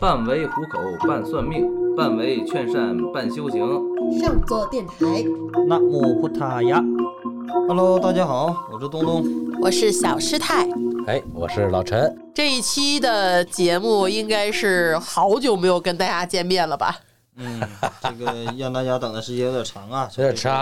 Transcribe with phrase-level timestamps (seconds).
[0.00, 3.60] 半为糊口，半算命，半为劝善，半修行。
[4.20, 4.94] 上座电台，
[5.68, 6.82] 那木普塔呀
[7.68, 9.24] ！Hello，大家好，我是东东。
[9.62, 10.68] 我是小师太。
[11.06, 12.12] 哎，我是老陈。
[12.34, 16.98] 这一期的节目应该是好久没有跟大家见面了吧？
[17.36, 17.62] 嗯，
[18.02, 20.52] 这个让大家等的时间有点长啊，有点长，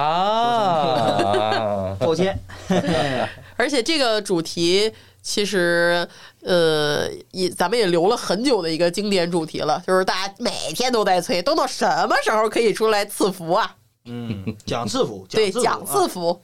[1.98, 2.38] 抱歉。
[3.56, 4.92] 而且这个主题
[5.22, 6.06] 其实，
[6.42, 13.76] 呃，也咱们也留了很久的一个经典主题了，就是大家每天都在催，东东什么时候可以出来赐福啊？
[14.04, 16.42] 嗯，讲赐福，对，讲讲赐福。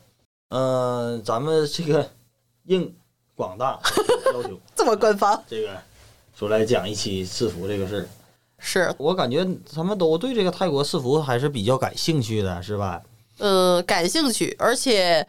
[0.50, 2.09] 嗯，咱们这个
[2.66, 2.95] 应
[3.34, 3.80] 广大
[4.33, 5.77] 要求， 这么官方，这个
[6.38, 8.08] 出来讲一期赐福这个事儿。
[8.60, 13.02] 是我感觉咱们都对这个泰国赐福还是比较感兴趣的，是吧？
[13.38, 15.27] 嗯，感兴趣，而且，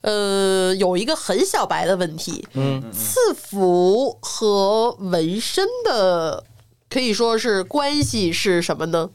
[0.00, 6.44] 呃，有一个很小白的问题，嗯，赐福和纹身的
[6.88, 9.10] 可以说是关系是什么呢？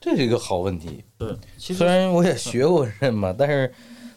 [0.00, 1.04] 这是一个好问题。
[1.16, 3.72] 对，其实虽然我也学过纹身嘛，但是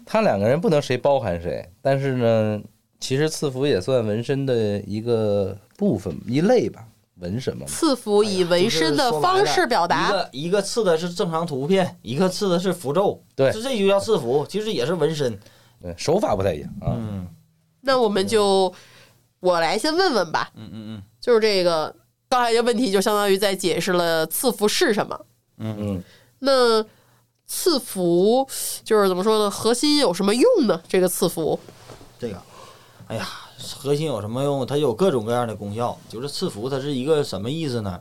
[0.06, 1.68] 他两个人不能谁包含谁。
[1.82, 2.62] 但是呢，
[3.00, 6.86] 其实赐福也算纹身的一个部分一类吧。
[7.20, 7.66] 纹什么嘛？
[7.68, 15.38] 赐福以纹身的方式表达一达，个一个刺的是正常图片，一个刺的是符咒，对这这就叫赐福，其实也是纹身。
[15.82, 16.94] 对，手法不太一样啊。
[16.96, 17.28] 嗯
[17.84, 18.72] 那我们就
[19.40, 21.96] 我来先问问吧，嗯嗯嗯就是这个
[22.30, 25.20] 刚才这个问题就相当于在解释了赐福是什么。
[25.58, 26.04] 嗯嗯，
[26.40, 26.86] 那
[27.48, 28.48] 赐福
[28.84, 29.50] 就是怎么说呢？
[29.50, 30.80] 核心有什么用呢？
[30.88, 31.60] 这个赐福，
[32.20, 32.40] 这个，
[33.08, 33.28] 哎呀，
[33.76, 34.66] 核心有什么用？
[34.66, 35.98] 它有各种各样的功效。
[36.08, 38.00] 就是赐福，它是一个什么意思呢？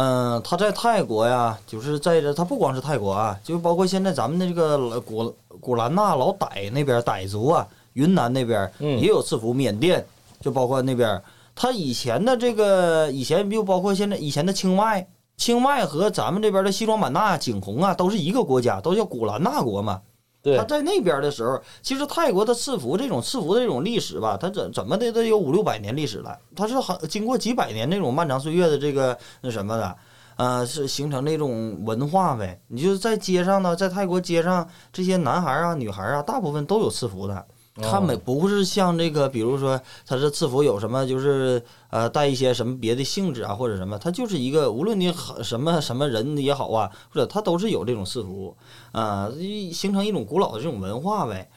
[0.00, 10.06] 嗯，他在泰国呀，就是在这，他不光是泰国啊，就包括现在咱们的这个古古兰纳老傣那边傣族啊，云南那边嗯也有赐福，缅甸
[10.40, 11.20] 就包括那边，
[11.52, 15.04] 他以前的这个以前就包括现在以前的清迈，
[15.36, 20.00] 清迈和咱们这边的西双版纳、景洪啊，都是一个国家，都叫古兰纳国嘛。
[20.42, 26.38] 他，在那边的时候，其实泰国的赐福这种赐福的这种历史吧，它怎怎么的都有五六百年历史了。
[26.54, 29.96] 它是很经过几百年那种漫长岁月的这个那什么的，
[30.36, 32.60] 呃，是形成那种文化呗。
[32.68, 37.44] 你就是在街上呢，在泰国街上，这些男孩啊、女孩啊，大部分都有赐福的。
[37.82, 48.56] 他们不是像这个，比如说他是赐福有什么，就是呃带一些什么别的性质啊，或者什么，他就是一个无论你很什么什么人也好啊，或者他都是有这种赐福
[48.92, 51.50] 啊、一形成一种古老的这种文化呗。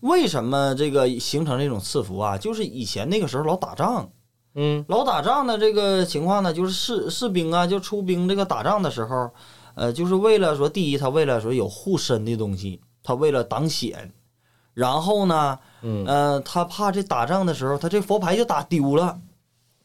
[0.00, 2.38] 为什么这个形成这种赐福啊？
[2.38, 4.08] 就是以前那个时候老打仗，
[4.54, 9.30] 嗯老打仗的这个情况呢，就是士士兵啊，就出兵这个打仗的时候，
[9.74, 14.12] 呃，就是为了说，第一，他为了说有护身的东西，他为了挡险，
[14.78, 19.18] 然后呢，嗯呃，他怕这打仗的时候，他这佛牌就打丢了。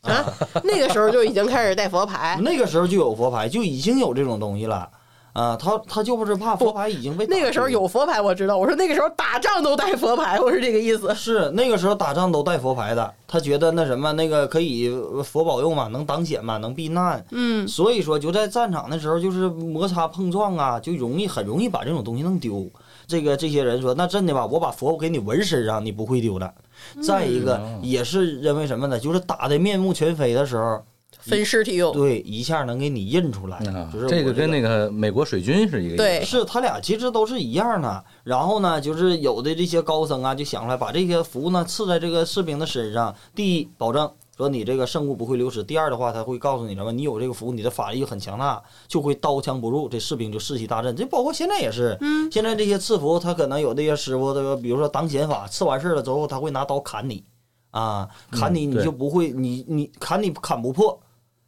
[0.02, 0.24] 啊，
[0.64, 4.88] 那个时候就已经开始带佛牌，那个时候就有佛牌，就已经有这种东西了。
[5.34, 8.56] 啊，他他就不是怕佛牌已经被那个时候有佛牌，我知道。
[8.56, 11.12] 我说那个时候打仗都带佛牌，我是这个意思。
[11.16, 17.26] 是那个时候打仗都带佛牌的，他觉得那什么那个可以呃佛保佑嘛，能挡险嘛，能避难。
[17.32, 22.70] 嗯，所以说就在战场的时候，就是摩擦碰撞啊，就容易很容易把这种东西弄丢。
[23.08, 26.54] 这个这些人说，那真的吧，我把佛给你纹身上，你不会丢的。
[27.02, 29.00] 再一个嗯也是认为什么呢？
[29.00, 30.84] 就是打的面目全非的时候，
[31.20, 31.94] 分尸体用。
[31.94, 33.58] 对，一下能给你印出来。
[33.58, 35.98] 啊就是我这个跟那个美国水军是一个意思。
[35.98, 38.04] 对是他俩其实都是一样的。
[38.24, 43.16] 然后呢，就是有的这些高僧啊，就想出来把这些符呢刺在这个士兵的身上。
[43.34, 44.12] 第一，保证
[44.44, 46.92] 说你这个圣物不会流失；第二的话，他会告诉你什么？
[46.92, 50.94] 你有这个符，你的法力很强大，就会刀枪不入，这士兵就士气大振。
[50.94, 57.24] 这包括现在也是，嗯现在这些赐符，他可能有这些师傅，这个比如说挡险法，刺完事儿了之后，他会拿刀砍你，
[57.72, 61.00] 啊，砍你你就不会，你你砍你砍不破，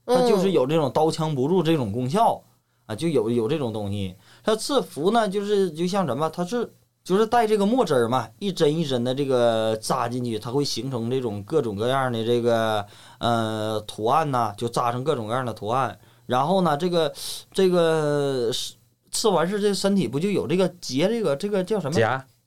[0.06, 2.42] 他就是嗯有这种刀枪不入这种功效
[2.86, 4.16] 啊，就有有这种东西。
[4.42, 6.74] 他赐福呢，就是就像什么，他是
[7.06, 12.84] 就是带这个墨汁儿嘛，一针一针的这个扎进去，它会形成这种各种各样的这个
[13.20, 15.96] 呃图案呐、就扎成各种各样的图案。
[16.26, 17.14] 然后呢，这个
[17.54, 18.74] 这个是
[19.12, 21.94] 刺完事，这身体不就有这个结这个这个叫什么，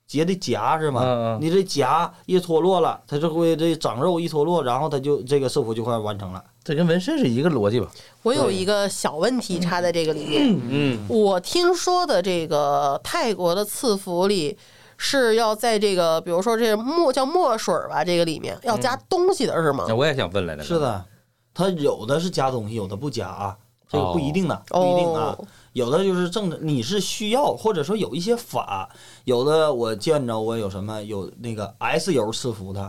[0.09, 1.03] 结的痂是吗？
[1.05, 6.43] 嗯嗯你这痂一脱落了，它就会这长肉一脱落，然后它就这个赐福就快完成了。
[6.65, 7.87] 这跟纹身是一个逻辑吧？
[8.23, 10.59] 我有一个小问题插在这个里面。
[10.69, 14.57] 嗯，我听说的这个泰国的赐福里
[14.97, 19.85] 是要在这个，比如说这墨叫墨水吧，这个里面要加东西的是吗？
[19.89, 20.63] 那我也想问来着。
[20.63, 21.05] 是，的，
[21.53, 23.57] 它有的是加东西，有的不加啊，
[23.89, 25.37] 这个不一定的，不一定啊。
[25.39, 25.47] 哦，
[25.79, 28.91] 有的就是正的，你是需要，或者说有一些法，
[29.25, 32.83] 有的我见着我有什么有那个 S 油赐福的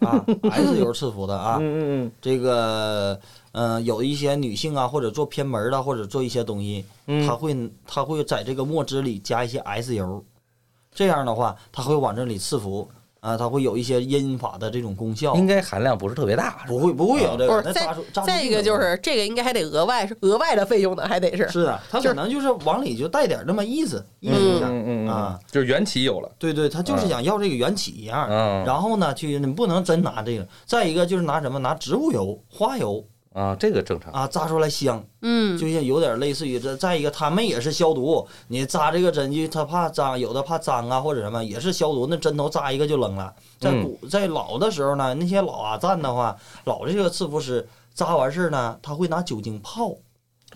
[0.00, 3.18] 啊，S 油赐福的啊，嗯嗯这个
[3.52, 7.56] 呃，有一些女性啊，或者做偏门的，或者做一些东西，嗯他会
[7.86, 10.22] 他会在这个墨汁里加一些 S 油，
[10.92, 12.86] 这样的话，他会往这里赐福
[13.24, 15.34] 啊，它会有一些阴法的这种功效。
[15.34, 17.88] 应该含量不是特别大，不会不会有这个，不是再
[18.26, 28.28] 再一个就是这个应该还得额外是额外的费用呢，还得是是啊，它可能就是往里就带点那么意思意思一下嗯嗯嗯啊，，就是缘起有了，对对，他就是想要这个缘起一样。
[28.28, 30.46] 嗯然后呢，去你不能真拿这个。
[30.66, 31.58] 再一个就是拿什么？
[31.58, 33.02] 拿植物油、花油
[33.34, 34.12] 啊，这个正常。
[34.12, 36.74] 啊，扎出来香，嗯就像有点类似于这。
[36.76, 42.06] 再一个，他们也是消毒，你扎这个针就他怕脏，有的怕脏啊或者什么，也是消毒。
[42.08, 43.34] 那针头扎一个就扔了。
[43.58, 49.90] 在嗯古在老的时候呢，那些老阿赞的话，老这个赐福师扎完事儿呢，他会拿酒精泡，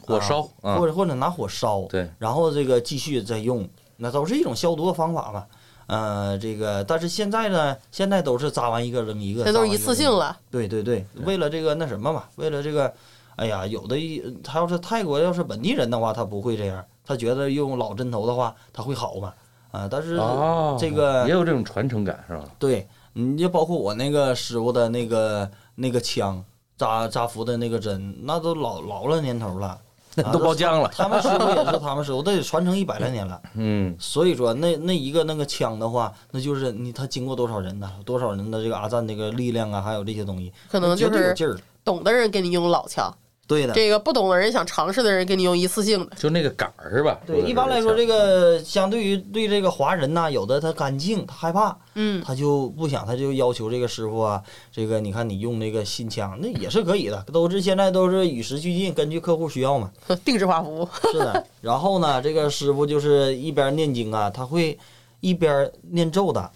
[0.00, 5.44] 火烧啊或者或者拿火烧，对，然后这个继续再用，那都是一种消毒的方法嘛。
[5.88, 10.38] 呃，这个但是现在呢，现在都是扎完一个扔一个，这都是一次性了。
[10.50, 12.92] 对对对，为了这个那什么嘛，为了这个，
[13.36, 19.32] 哎呀，有的一他要是泰国要是本地人的话，他不会这样，他觉得用老针头的话，他会好嘛。
[19.70, 22.44] 啊，但是哦，这个也有这种传承感是吧？
[22.58, 26.42] 对，你就包括我那个师傅的那个那个枪
[26.76, 29.78] 扎扎服的那个针，那都老老了年头了，啊
[30.32, 30.90] 都包浆了。
[30.94, 33.40] 他们师傅也是他们师傅，都得传承一百来年了。
[33.54, 37.90] 嗯，所以说，那那一个那个枪的话，那就是你他经过多少人呢？
[38.04, 41.58] 多少人的这个阿赞这个力量啊，还有这些东西，可能就是绝对有劲儿。
[41.84, 43.14] 懂的人给你用老枪，
[43.48, 46.14] 对的，这个不懂的人想尝试的人给你用一次性的。
[46.16, 47.18] 就那个杆儿是吧？
[47.26, 59.90] 对，一般来说，这个相对于对这个华人呐，有的他干净，他害怕，嗯，他就不想，他就要求这个师傅啊，这个你看你用那个新枪，那也是可以的，都是现在都是与时俱进，根据客户需要嘛。
[60.24, 60.88] 定制化服务。
[61.10, 64.78] 是的， 然后呢，这个师傅就是一边念经啊，他会
[65.20, 66.50] 一边念咒的，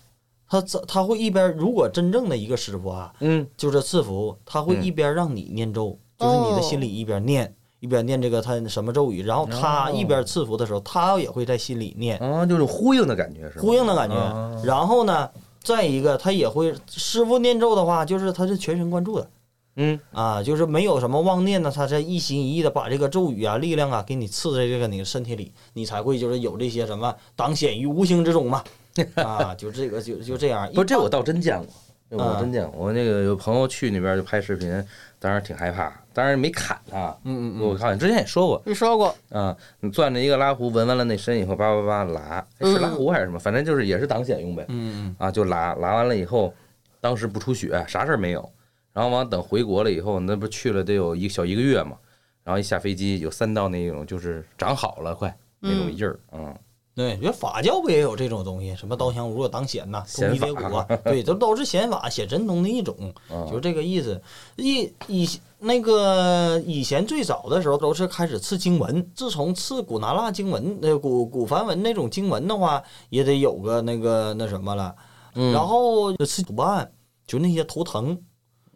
[0.46, 7.52] 他他会一边，如果真正的一个师傅啊，嗯，就是赐福，他会一边让你念咒，就是你的心里一边念。
[7.80, 13.60] 一边念这个他什么咒语，然后他一边赐福的时候，他也会在心里念，啊，就是呼应的感觉是吧？
[13.60, 14.56] 呼应的感觉啊。
[14.62, 15.28] 然后呢，
[15.64, 19.28] 再一个他也会师傅念咒的话，就是他是全神贯注的
[19.74, 28.62] 嗯，啊，就是没有什么妄念呢，他在一心一意的把这个咒语啊、力量啊给你赐在这个你的身体里，你才会就是有这些什么挡显于无形之中嘛。
[29.16, 30.70] 啊，就这个就就这样。
[30.72, 31.66] 不，这我倒真见过，
[32.10, 32.84] 我啊真见过。
[32.84, 34.70] 我那个有朋友去那边就拍视频，
[35.18, 37.16] 当时挺害怕，当然没砍他。
[37.24, 43.38] 嗯嗯嗯，我看之前也说过你说过，啊，你攥着一个拉壶，闻完了那身以后，叭叭叭拉，哎是拉壶还是什么？
[43.38, 44.64] 反正就是也是挡险用呗。
[44.68, 46.52] 嗯啊，就拉拉完了以后，
[47.00, 48.48] 当时不出血，啥事儿没有。
[48.92, 51.96] 然后完等回国了以后，那不去了得有一小一个月嘛。
[52.44, 56.52] 然后一下飞机有三道那种就是长好了快那种印儿，嗯，
[56.94, 62.94] 对，觉得法教不也有这种东西，什么刀枪如若挡显呐，通显一叠法骨啊， 对，这都是显法显神通的一种，
[63.30, 64.20] 啊就是这个意思。
[64.56, 65.28] 以以
[65.58, 74.94] 那个以前最早的时候都是开始刺经文，自从刺古拿拉经文，那古古梵文那种经文的话，也得有个那个那什么了。
[75.34, 76.92] 嗯然后就赐图案，
[77.26, 78.14] 就那些图腾，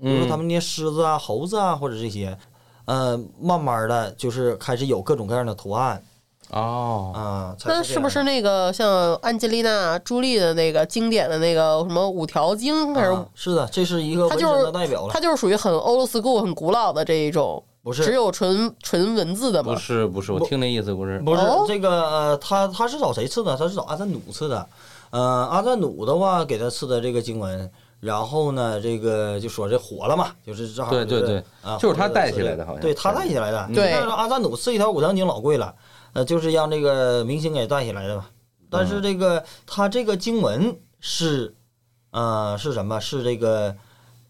[0.01, 2.39] 比如说嗯他们那些狮子啊、猴子啊或者这些，
[2.87, 6.03] 呃，慢慢的就是开始有各种各样的图案
[6.51, 7.55] 哦，啊。
[7.59, 19.77] 才那是不是那个像安吉丽娜·朱莉的那个经典的那个什么五条经，还是啊是的，这是一个纹它就是代表了它，就是属于很 old school、很古老的这一种，不是只有纯纯文字的不？
[19.77, 23.57] 是不是，我听那意思不是，不是哦这个呃，他他是找谁赐的？
[23.57, 24.67] 他是找阿赞努赐的。
[25.11, 27.71] 呃，阿赞努的话给他赐的这个经文，
[28.01, 33.69] 然后呢，这个就说这火了嘛，就是正好就是对对对啊，就是他带起来的好像对他带起来的。
[33.73, 35.73] 对你看阿赞努赐一条五条经老贵了，
[36.17, 38.31] 呃，就是让这个明星给带起来的吧。
[38.71, 41.55] 但嗯是这个他这个经文是，
[42.11, 42.99] 呃，是什么？
[42.99, 43.77] 是这个，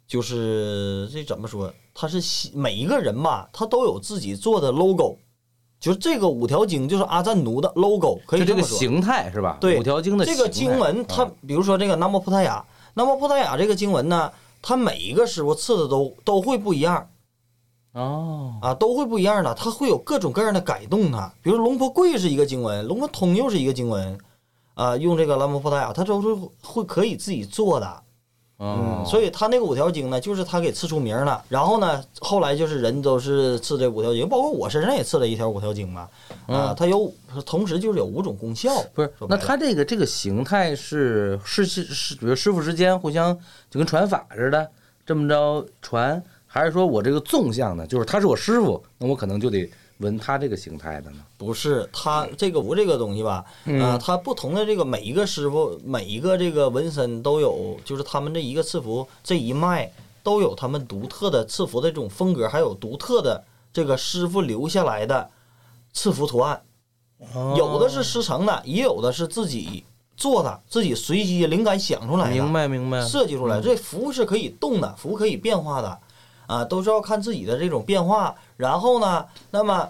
[0.09, 1.73] 就是这怎么说？
[1.95, 5.17] 他是每一个人吧，他都有自己做的 logo，
[5.79, 8.79] 就是这个五条经就是阿赞奴的 logo，可以就这个这么说。
[8.79, 9.57] 形态是吧？
[9.61, 12.63] 对五条经的这个经文，它啊比如说这个南无普达雅，
[12.95, 17.09] 南无普达雅这个经文呢，它每一个师傅刺的都都会不一样
[17.97, 21.33] 哦，啊，都会不一样的，它会有各种各样的改动的。
[21.41, 24.19] 比如龙婆贵是一个经文，龙婆通又是一个经文，
[24.75, 26.29] 啊，用这个南无普达雅，它都是
[26.63, 28.03] 会可以自己做的。
[28.59, 31.45] 嗯，所以他那个五条经呢，就是他给赐出名了。
[31.49, 36.09] 然后呢，后来就是人都是赐这五条经，包括我身上也赐了一条五条经嘛。
[36.47, 37.13] 啊，它有
[37.45, 38.71] 同时就是有五种功效。
[38.75, 43.39] 嗯不是那他这个这个形态是是是是，比如师傅之间互相
[43.71, 44.71] 就跟传法似的，
[45.05, 46.23] 这么着传，
[46.57, 51.19] 还是说我这个纵向的，就是他是我师傅，那我可能就得闻他这个形态的呢？
[51.37, 53.45] 不是他这个无这个东西吧？
[53.65, 59.91] 嗯啊，他不同的这个每一个师傅，每一个这个纹身都有，就是他们这一个赐福这一脉
[60.23, 65.31] 都有他们独特的赐福的这种风格，还有独特的这个师傅留下来的
[65.93, 66.61] 赐福图案。
[67.57, 69.85] 有的是师承的，也有的是自己
[70.19, 72.31] 做的，自己随机灵感想出来的。
[72.31, 75.99] 明白明白，设计出来，这符是可以动的，符可以变化的，
[76.47, 78.35] 啊，都是要看自己的这种变化。
[78.57, 79.89] 然后呢，那么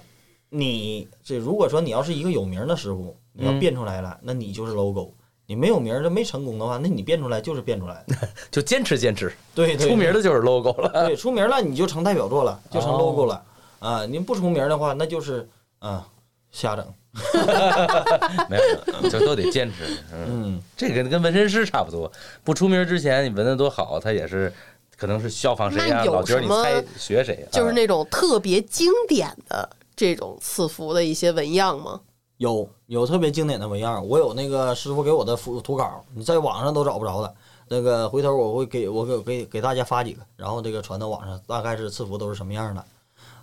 [0.48, 5.12] 你这如果说你要是一个有名的师傅，你要嗯变出来了，那你就是 logo。
[5.48, 8.04] 你没有名儿，就没成功的话，那你变出来就是变出来。
[8.50, 11.06] 就坚持坚持，对对，出名的就是 logo 了。
[11.06, 13.42] 对，出名 了你就成代表作了，就成哦 logo 了。
[13.78, 15.48] 啊，您不出名的话，那就是
[15.78, 16.04] 啊
[16.50, 16.84] 瞎整。
[18.50, 19.84] 没有，就都得坚持。
[20.12, 22.10] 嗯，嗯，这个跟纹身师差不多，
[22.42, 24.52] 不出名之前你纹的多好，他也是
[24.96, 32.00] 可能是效仿谁呀、老觉得你什么猜学谁，啊就是那种特别经典的这种赐福的一些纹样吗？
[32.38, 37.34] 有有特别经典的纹样，我有那个师傅给我的图图稿，你在网上都找不着的。
[37.68, 42.84] 那个回头我会给我给给给大家发几个，然后这个传到网上，大概是赐福都是什么样的。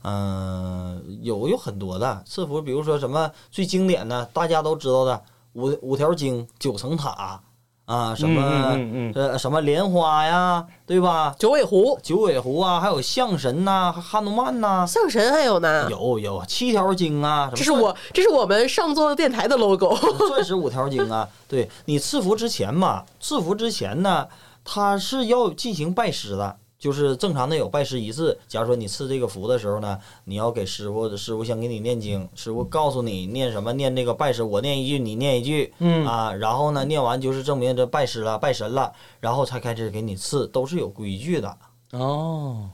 [0.04, 5.22] 嗯、有有很多的赐福，比如说什么最经典的，大家都知道的
[5.54, 7.42] 五五条经、九层塔
[7.86, 11.36] 啊，什么、嗯嗯嗯呃什么莲花呀，对吧？
[11.38, 15.88] 九尾狐、九尾狐啊，还有象神呐、哈努曼呐、象神还有呢。
[15.90, 19.96] 有有七条经啊，什么这是我，这是我们上座的电台的 logo。
[20.30, 24.28] 钻 石五条经啊，对你赐福之前嘛，赐福之前呢，
[24.64, 28.38] 他是要进行拜师的，就是正常的有拜师仪式。
[28.46, 41.58] 假如说你赐这个福的时候呢，你要给师傅，师傅先给你念经，师傅告诉你念什么，念这个拜师，我念一句，你念一句，嗯啊，然后呢，念完就是证明这拜师了，拜神了，然后才开始给你赐，都是有规矩的。
[41.92, 42.70] 哦，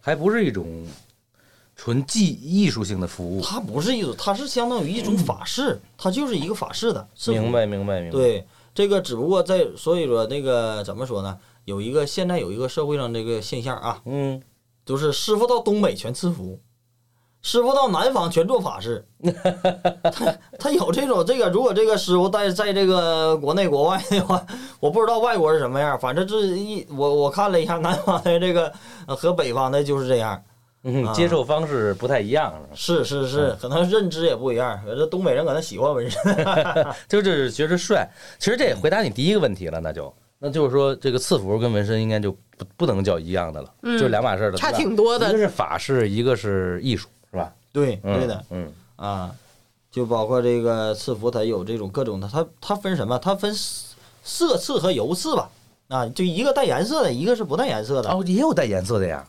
[0.00, 0.84] 还不是一种
[1.76, 3.40] 纯技艺术性的服务。
[3.42, 7.06] 它不是艺术，它是相当于一种法事，它就是一个法事的。
[7.28, 11.38] 明白明白明白。，对，这个只不过在所以说那个怎么说呢？
[11.64, 14.42] 有一个现在有一个社会上这个现象啊，嗯，
[14.84, 16.58] 就是师傅到东北全赐福，
[17.40, 19.06] 师傅到南方全做法事。
[20.12, 24.44] 他他有这种这个，如果这个师傅在在这个国内国外的话，
[24.80, 28.72] 我不知道外国是什么样，反正这一我我看了一下南方的这个
[29.06, 30.42] 呃和北方的就是这样。
[31.14, 34.82] 接受方式不太一样，是是是是，可能认知也不一样。
[34.84, 36.20] 这东北人可能喜欢纹身。
[37.08, 38.04] 就是觉得帅。
[38.40, 40.12] 其实这也回答你第一个问题了，那就
[40.44, 47.52] 那就是说，这个赐福跟纹身应该就不不能叫一样的了，嗯就是两码事儿了，差挺多的一个是法式，一个是艺术，是吧？
[47.72, 49.30] 对嗯对的，嗯啊，
[49.92, 53.16] 就包括这个赐福，它有这种各种的，它它分什么？
[53.20, 53.54] 它分
[54.24, 55.48] 色刺和油刺吧。
[55.86, 58.10] 啊，就一个带颜色的，一个是不带颜色的。
[58.10, 59.24] 哦，也有带颜色的呀。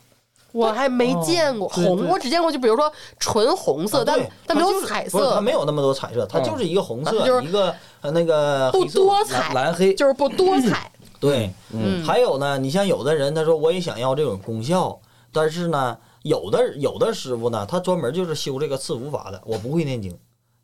[0.54, 2.90] 我还没见过红，我只见过就比如说
[3.20, 10.90] 纯红色，但但没有彩色，不是它没有那么多彩色，它嗯就是一个红色，啊就是一个呃那个不多彩，蓝黑，就是不多 彩。
[11.24, 15.00] 对，嗯，还有呢，你像有的人他说我也想要这种功效，
[15.32, 20.14] 但是呢，有的有的师傅呢，他专门就是修这个赐福法的，我不会念经，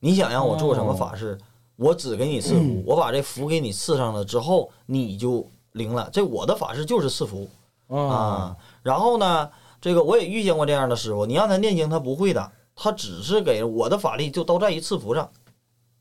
[0.02, 1.38] 你想让我做什么法事，
[1.78, 6.10] 我只给你赐福，我把这福给你赐上了之后，你就灵了。
[6.12, 7.50] 这我的法事就是赐福。
[7.88, 8.58] 啊，啊。
[8.84, 9.50] 然后呢，
[9.80, 15.30] 这个我也遇见过这样的师傅，你让他念经他不会的，他只是给我的法力就都在于赐福上，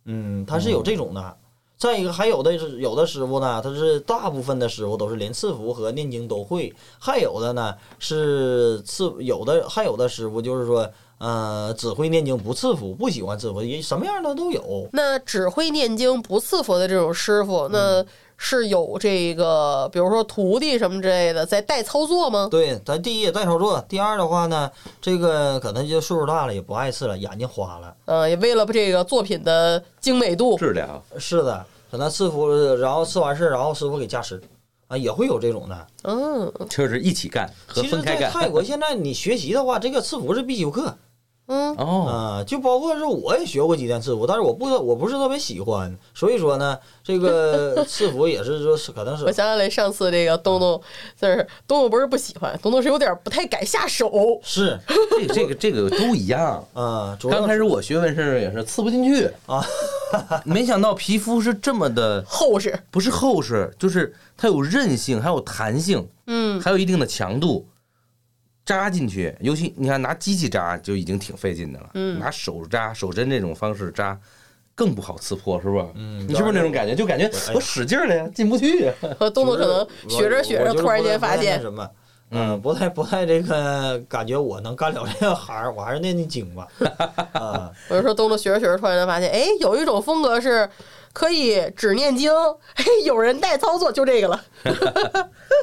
[0.07, 1.37] 嗯，他是有这种的。
[1.79, 14.89] 再一个，还有的是有的师傅呢，他是大部分的师傅都是连赐福和念经都会，还有的呢是赐有的，还有的师傅就是说，呃，只会念经不赐福，不喜欢赐福，也什么样的都有。
[14.93, 18.07] 那只会念经不赐福的这种师傅，嗯那
[18.41, 22.47] 是有这个，比如说徒弟什么之类的在带操作吗？
[22.49, 24.71] 对，咱第一也带操作，第二的话呢，
[25.03, 27.95] 这个可能就岁数大了，也不爱刺了，眼睛花了。
[28.05, 31.03] 呃，也为了这个作品的精美度，质量。
[31.19, 34.41] 是的，可能赐福，然后赐完事，然后师傅给加持，
[34.87, 35.87] 啊，也会有这种的。
[36.05, 38.23] 嗯就是一起干和其实，分开干。
[38.23, 40.97] 在泰国现在你学习的话，这个赐福是必修课
[41.49, 50.79] 嗯，哦，啊，就包括是我也学过几天刺服，但是我不我不是特别喜欢，所以说呢，这个 刺服也是说是可能是我想起来上次这个东东，
[51.19, 51.37] 就是
[51.67, 54.39] 东东不是不喜欢，东东是有点不太敢下手。
[54.43, 54.79] 是
[55.19, 56.63] 这个这个这个都一样。
[56.75, 59.65] 啊，主要刚开始我学纹身也是刺不进去啊，
[60.45, 67.67] 没想到皮肤是这么的， 厚实，不是厚实，就是它有韧性，还有弹性，嗯，还有一定的强度。
[68.69, 74.19] 扎进去，尤其你看拿机器扎就已经挺费劲的了，嗯拿手扎手针这种方式扎
[74.75, 75.87] 更不好刺破，是吧？
[75.95, 76.95] 嗯你是不是那种感觉？
[76.95, 78.93] 就感觉我使劲儿了呀，进不去呀。
[79.19, 81.89] 和东东可能学着学着，突然间发现，什么，
[82.31, 86.69] 嗯，不太不太这个感觉我能干了这个行儿，我还是念念经吧。
[87.33, 90.69] 啊， 我就说东东学着学着，突然间发现，哎，有一种风格是
[91.13, 92.33] 可以只念经，
[92.75, 94.45] 哎， 有人代操作，就这个了。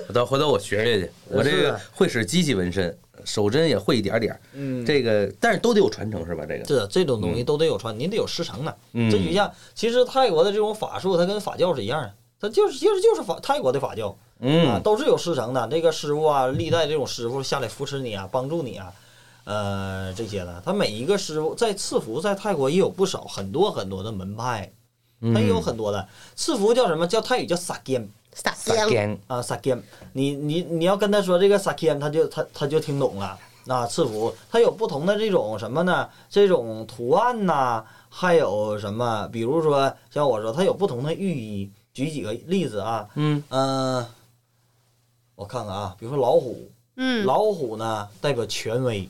[0.08, 4.40] 我 到回头我学学去，我这个会使机器纹身，手针也会一点点儿。
[4.54, 6.44] 嗯这个但是都得有传承是吧？
[6.46, 8.78] 这个是这种东西都得有传，您得有师承的。
[8.94, 15.68] 嗯这就像其实泰国的这种法术，它跟法教是一样的，它就是其实就是法泰国的法教啊，嗯都是有师承的。
[15.72, 18.92] 这个师傅啊，历代这种师傅下来扶持你啊，帮助你啊，
[19.46, 20.62] 呃，这些的。
[20.66, 24.72] 他每一个师傅在赐福，在泰国也有不少很多很多的门派，
[25.34, 27.08] 它也有很多的赐福叫什么？
[27.08, 28.08] 叫泰语叫撒干。
[28.34, 29.80] 撒撒香，干啊，sakim，
[30.12, 33.40] 你你你要跟他说这个 sakim，他就他他就听懂了。
[33.68, 36.08] 啊，赐福它有不同的这种什么呢？
[36.30, 39.28] 这种图案呐、还有什么？
[39.30, 41.72] 比如说像我说，它有不同的寓意。
[41.94, 44.06] 举几个例子啊，嗯嗯、
[45.36, 49.10] 我看看啊，比如说老虎，嗯，老虎呢代表权威，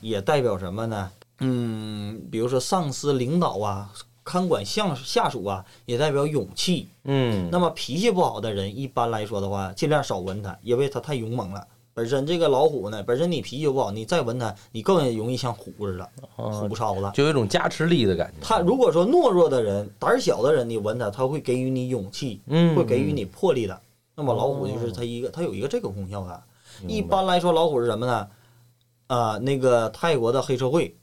[0.00, 1.10] 也代表什么呢？
[1.38, 3.90] 嗯，比如说上司、领导啊，
[4.28, 6.86] 看管下下属啊，也代表勇气。
[7.04, 11.66] 嗯那么脾气不好的人，一般来说的话，尽量少闻它，因为它太勇猛了。
[11.94, 16.06] 本身这个老虎呢，本身你脾气不好，你再闻它，你更容易像虎似的，
[16.36, 17.10] 哦虎超了。
[17.14, 18.36] 就有一种加持力的感觉。
[18.42, 23.80] 他如果说懦弱的人、胆儿小的人，你闻它，他会给予你勇气，嗯会给予你魄力的。
[24.14, 26.42] 那么老虎就是它一个，它有一个这个功效的。
[26.86, 28.28] 一般来说，老虎是什么呢？
[29.06, 30.94] 啊、那个泰国的黑社会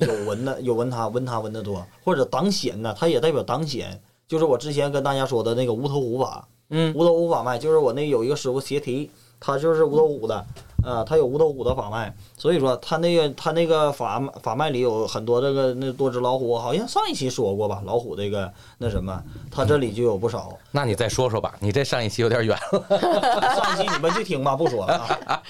[0.00, 4.00] 有纹的，有纹它，纹它纹的多，或者挡险呢，它也代表挡险。
[4.28, 10.46] 就是我之前跟大家说的那个无头虎法，嗯无头虎法脉，就是我那有一个师傅斜提，他就是无头虎的，
[10.84, 20.56] 呃，他有无头虎的法脉，所以说他那个他那个法法脉里有很多这个那多只老虎，好像上一期说过吧，老虎这个那什么，他这里就有不少。
[20.70, 22.84] 那你再说说吧，你这上一期有点远了。
[23.56, 24.94] 上一期你们去听吧，不说了
[25.26, 25.42] 啊。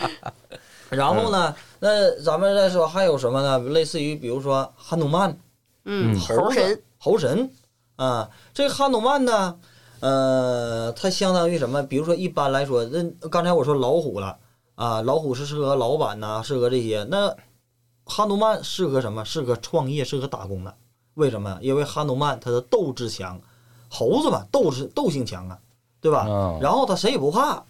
[0.90, 3.58] 然后呢，那咱们再说还有什么呢？
[3.70, 5.38] 类似于比如说汉努曼，
[5.84, 7.50] 嗯，猴神，猴神
[7.96, 9.56] 啊，这个哈努曼呢，
[10.00, 11.82] 呃，它相当于什么？
[11.84, 14.36] 比如说一般来说，那刚才我说老虎了
[14.74, 17.06] 啊，老虎是适合老板呐、适合这些。
[17.08, 17.34] 那
[18.04, 19.24] 哈努曼适合什么？
[19.24, 20.74] 适合创业，适合打工的。
[21.14, 21.56] 为什么？
[21.60, 23.40] 因为哈努曼他的斗志强，
[23.88, 25.58] 猴子嘛，斗志斗性强啊，
[26.00, 26.26] 对吧？
[26.28, 27.62] 嗯然后他谁也不怕，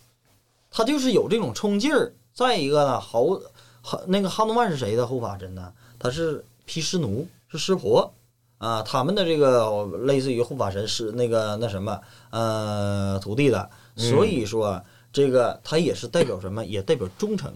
[0.71, 2.15] 他就是有这种冲劲儿。
[2.33, 3.43] 再一个呢，猴
[3.83, 5.73] 哈那个哈努曼是谁的护法神呢？
[5.99, 8.13] 他是毗湿奴，是湿婆
[8.59, 8.83] 啊。
[8.83, 16.65] 他们的这个类似于护法神是那个那什么呃徒弟的，所以说这个他也是代表什么？
[16.65, 17.53] 也代表忠诚，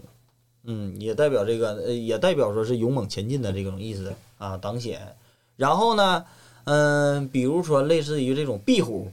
[0.63, 5.15] 嗯，也代表这个呃也代表说是勇猛前进的这种意思啊，挡险。
[5.55, 6.25] 然后呢，
[6.65, 9.11] 嗯、比如说类似于这种壁虎，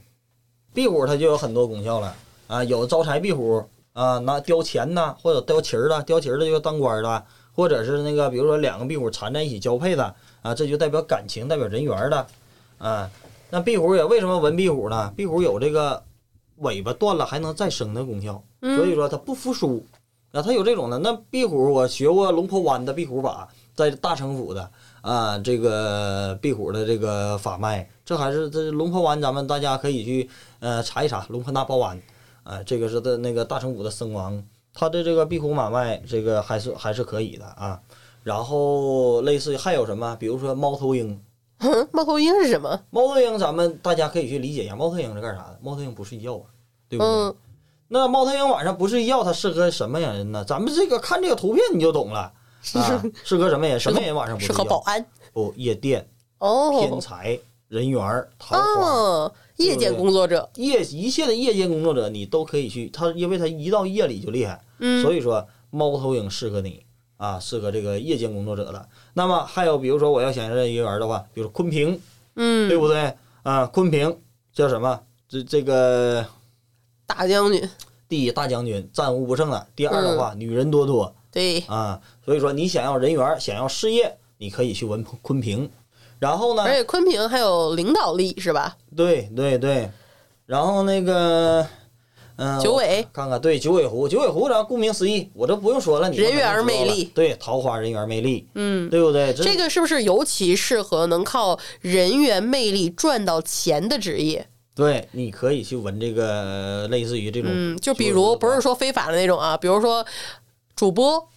[0.73, 2.15] 壁虎它就有很多功效了
[2.47, 7.23] 啊，有招财壁虎啊，拿叼钱呐，或者叼旗儿的，叼旗儿的就当官儿的，
[7.55, 12.27] 或者是那个比如说两个壁虎缠在一起交配的啊，这就代表感情，代表人缘儿的
[12.77, 13.09] 啊。
[13.49, 15.13] 那壁虎也为什么纹壁虎呢？
[15.15, 16.03] 壁虎有这个
[16.57, 19.85] 尾巴断了还能再生的功效，所以说它不服输
[20.31, 20.97] 啊，它有这种的。
[20.97, 30.27] 那壁虎我学过龙婆湾的壁虎法，在大城府的啊，这个壁虎的这个法脉，这还是这龙婆湾，咱们大家可以去
[30.59, 32.01] 呃查一查龙婆那包湾，
[32.43, 37.79] 啊，这个是的那个大城府的僧王，他的这个壁虎买卖，这个还是还是可以的啊。
[38.23, 41.21] 然后类似于还有什么，比如说猫头鹰，
[41.59, 42.79] 哼猫头鹰是什么？
[42.89, 45.59] 猫头鹰咱们大家可以去理解一下，猫头鹰是干啥的？
[45.61, 46.45] 猫头鹰不睡觉啊，
[46.87, 47.11] 对不对？
[47.11, 47.35] 嗯，
[47.89, 50.43] 那猫头鹰晚上不睡觉，它适合什么样人呢？
[50.45, 52.19] 咱们这个看这个图片你就懂了
[52.75, 53.77] 啊，适合什么人？
[53.79, 54.63] 什么人晚上不睡觉？
[54.63, 56.07] 合保安不，夜店、
[56.39, 58.89] 偏哦财、人缘儿、桃花。
[58.89, 59.33] 哦，
[59.65, 62.89] 夜间工作者，夜一切的夜间工作者，你都可以去。
[62.89, 66.83] 他因为他一到夜里就厉害，嗯，所以说猫头鹰适合你
[67.17, 68.89] 啊，适合这个夜间工作者的。
[69.13, 71.99] 那么还有比如说我要想要人缘的话，比如昆平，
[72.35, 73.65] 嗯，对不对啊？
[73.67, 74.17] 昆平
[74.53, 74.99] 叫什么？
[75.27, 76.25] 这这个
[77.07, 77.69] 大将军，
[78.07, 79.67] 第一大将军，战无不胜的。
[79.75, 85.69] 第二嗯的话，女人多多对，啊，所以说你想要人缘，想要事业，你可以去闻昆平。
[86.23, 86.63] 然后呢？
[86.63, 88.77] 而，且昆平还有领导力是吧？
[88.95, 89.89] 对对对，
[90.45, 91.67] 然后那个，
[92.37, 97.11] 嗯、九尾，看看，对九尾狐，九尾狐，咱顾名思义，我这不用说了，你人缘魅力。
[97.13, 99.33] 对，桃花人缘魅力，嗯，对不对？
[99.33, 104.47] 这个是不是尤其适合能靠人缘魅力赚到钱的职业？
[104.73, 110.05] 对，你可以去纹这个呃类似于这种，嗯，就比如不是说非法的那种啊，比如说
[110.73, 111.27] 主播，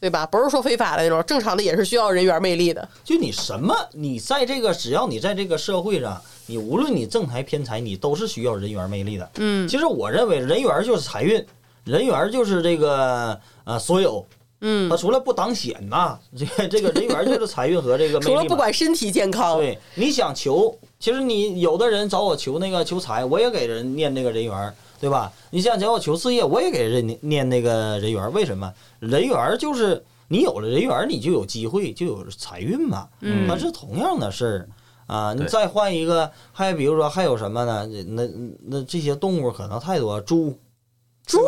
[0.00, 0.24] 对吧？
[0.24, 2.88] 不是说非法的那种，正常的也是需要人缘魅力的。
[3.04, 9.30] 就你什么，你在这个只要你在这个社会上，你无论你正财偏财，你都是需要人缘魅力的。
[9.36, 11.44] 嗯其实我认为人缘就是财运，
[11.84, 14.24] 人缘就是这个呃所有，
[14.62, 18.56] 嗯他，除了不挡险呐，这个这个人缘就是财运和这个魅 除了不。
[18.56, 25.32] 管身体健康，对，你想求，其实你有的人找我求那个求财，我也给人念那个人缘儿，对吧？
[25.50, 28.30] 你想找我求事业，我也给人念念那个人缘儿。
[28.30, 28.72] 为什么？
[28.98, 33.08] 人缘儿就是你有了人缘儿，你就有机会，就有财运嘛。
[33.20, 34.68] 嗯它是同样的事儿
[35.06, 35.32] 啊。
[35.32, 37.86] 你再换一个，还比如说还有什么呢？
[38.08, 38.28] 那
[38.66, 40.56] 那这些动物可能太多，猪，
[41.26, 41.40] 猪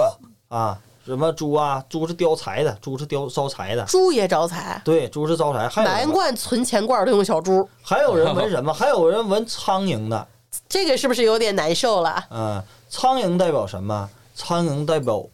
[0.48, 1.84] 啊，什么猪啊？
[1.88, 3.84] 猪是叼财的，猪是叼招财的。
[3.84, 8.72] 猪也招财，对，猪是招财，还有什么难怪存钱罐都用小猪，还有人闻 什么？
[8.72, 10.26] 还有人闻苍蝇的，
[10.68, 12.24] 这个是不是有点难受了？
[12.30, 14.10] 嗯，苍蝇代表什么？
[14.34, 15.26] 苍蝇代表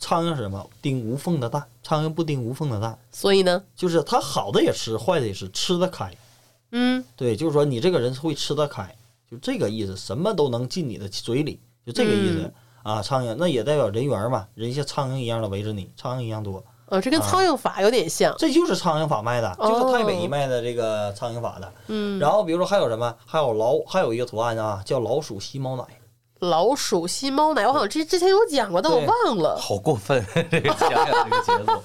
[0.00, 0.66] 苍蝇是什么？
[0.80, 6.10] 叮无缝的蛋，苍蝇不叮无缝的蛋，所以呢，就是它好的也吃，坏的也吃，吃得开。
[6.70, 8.96] 嗯，对，就是说你这个人会吃得开，
[9.30, 12.50] 就这个意思，什么都能进你的嘴里，就这个意思、
[12.84, 13.02] 嗯啊。
[13.02, 21.70] 苍蝇那也代表人缘嘛，人像苍蝇一样的围着你，苍蝇一样多，呃，这跟啊苍蝇法有点像，这就是苍蝇法卖的，哦就是太北一卖的这个苍蝇法的。
[21.88, 23.14] 嗯，然后比如说还有什么？
[23.26, 25.84] 还有老，还有一个图案啊，叫老鼠吸猫奶。
[26.42, 29.56] 老鼠吸猫奶，我好像之之前有讲过，但我忘了。
[29.56, 30.86] 好过分， 这个节
[31.64, 31.82] 奏，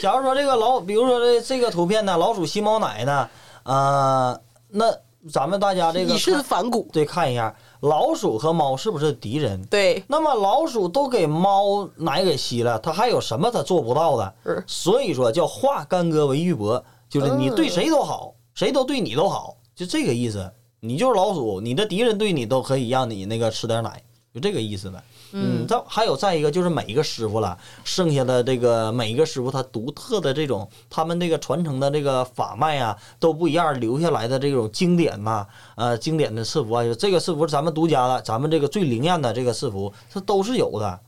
[0.00, 3.28] 假如说这个老，比如说这这个图片呢，老鼠吸猫奶呢，
[3.64, 4.40] 呃，
[4.70, 4.86] 那
[5.30, 9.62] 咱们大家这个以身反骨，对看一下，老鼠和猫是不是敌人？
[9.66, 14.64] 对，那么老鼠都给猫奶给吸了，它还有什么它做不到的是？
[14.66, 20.50] 所以说叫化干戈为玉帛，就是你对谁都好，谁都对你都好，就这个意思。
[20.80, 25.02] 你就是老鼠，你的敌人对你都可以让你那个吃点奶，就这个意思呗。
[25.32, 40.98] 嗯，再还有再一个就是每一个师傅了，剩下的这个每一个师傅他独特的这种他们这个传承的这个法脉啊都不一样，留下来的这种经典呐、呃经典的赐福啊，就这个赐福是咱们独家的，咱们这个最灵验的这个赐福，它都是有的。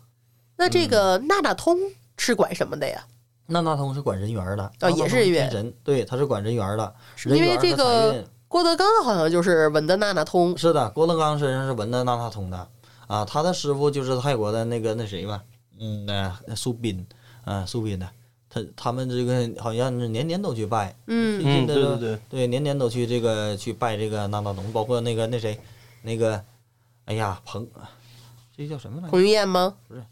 [0.56, 1.78] 那这个纳纳通
[2.18, 3.02] 是管什么的呀？
[3.46, 12.68] 娜娜通是管人缘的，哦也是人缘对，他是管人缘的，因为这个运郭德纲好像就是文的纳纳通，是的，郭德纲身上是文的纳纳通的。
[13.06, 15.40] 啊，他的师傅就是泰国的那个那谁吧，
[15.78, 17.06] 嗯，那那苏斌，
[17.44, 18.08] 啊，苏斌的，
[18.48, 21.40] 他他们这个好像是年年都去拜，嗯。
[21.40, 25.56] 嗯，最近的对对对，对，年年都去这个去拜这个纳纳通，包括那个那谁，
[26.02, 26.44] 那个，
[27.04, 27.64] 哎呀，彭，
[28.56, 29.12] 这叫什么来着？
[29.12, 29.76] 彭于晏吗？
[29.92, 30.04] 呃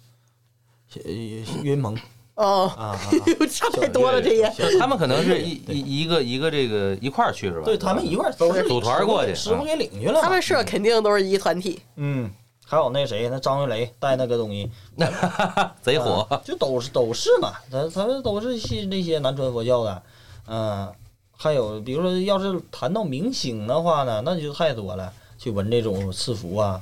[1.65, 1.99] 云鹏
[2.39, 3.47] 哦，啊啊 啊！
[3.51, 4.49] 差太多了，这也
[4.79, 7.65] 他们可能是一一一个一个这个一块儿去是吧？
[7.65, 10.21] 对他们一块儿都是组团过去师傅给领去了。
[10.23, 11.81] 他们社肯定都是一团体。
[11.97, 12.31] 嗯，
[12.65, 14.71] 还有那谁，那张云雷带那个东西，
[15.83, 16.27] 贼火。
[16.31, 20.03] 啊就都是都是嘛，咱咱们都是信那些南传佛教的，
[20.47, 20.93] 嗯，
[21.37, 26.81] 还有比如说要是谈到明星的话呢，那就太多了，去闻这种赐福啊，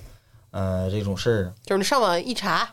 [0.50, 2.68] 呃，这种事儿，就是你上网一查，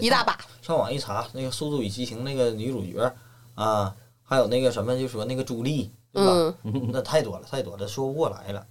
[0.00, 0.38] 一大把。
[0.62, 3.14] 上网一查，那个《速度与激情》那个女主角
[3.54, 6.54] 啊，还有那个什么，就说那个朱莉，对吧？
[6.64, 8.66] 嗯，那太多了，太多了，说不过来了。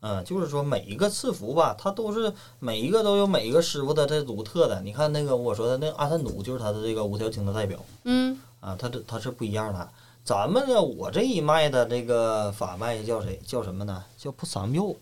[0.00, 4.80] 嗯，就是说每一个赐福吧，它都是每一个都有每一个师傅的这独特的。
[4.82, 9.88] 你看那个我说的那个阿三努，就是他的这个五条经的代表嗯，啊，他这他是不一样的。
[10.24, 13.40] 咱们呢，我这一脉的这个法脉叫谁？
[13.46, 14.04] 叫什么呢？
[14.16, 14.92] 叫菩萨庙。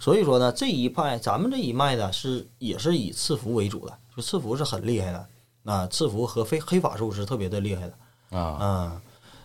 [0.00, 5.26] 所以说呢，这一派咱们这一脉的是也是以赐福为主的，就赐福是很厉害的
[5.64, 7.94] 啊，赐福和非黑法术是特别的厉害的。
[8.36, 9.02] 啊，啊，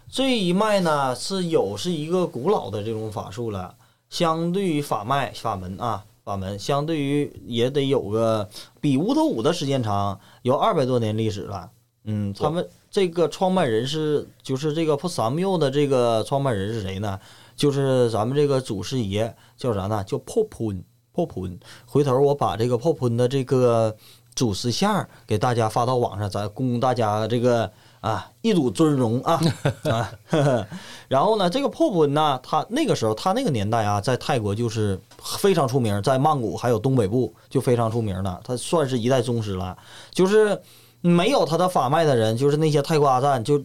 [0.09, 3.75] 这一脉呢是有是一个古老的这种法术了，
[4.09, 8.49] 相对于法脉法门啊，法门相对于也得有个
[8.79, 11.69] 比乌头五的时间长，有二百多年历史了。
[12.05, 17.19] 嗯，他们这个创办人是就是这个破三缪的这个创办人是谁呢？
[17.55, 20.03] 就是咱们这个祖师爷叫啥呢？
[20.05, 21.59] 叫破喷破喷。
[21.85, 23.93] 回头我把这个破喷的这个
[24.37, 27.69] 主持相给大家发到网上，咱供大家这个
[27.99, 29.41] 啊一睹尊容啊
[29.85, 30.13] 啊。
[30.29, 30.67] 呵 呵
[31.09, 39.75] 然后呢，这个破喷呢，他那个时候他那个年代啊，在泰国就是非常出名，在曼谷还有东北部就非常出名了，他算是一代宗师了。
[40.11, 40.61] 就是
[41.01, 43.59] 没有他的法脉的人，就是那些泰国阿赞，就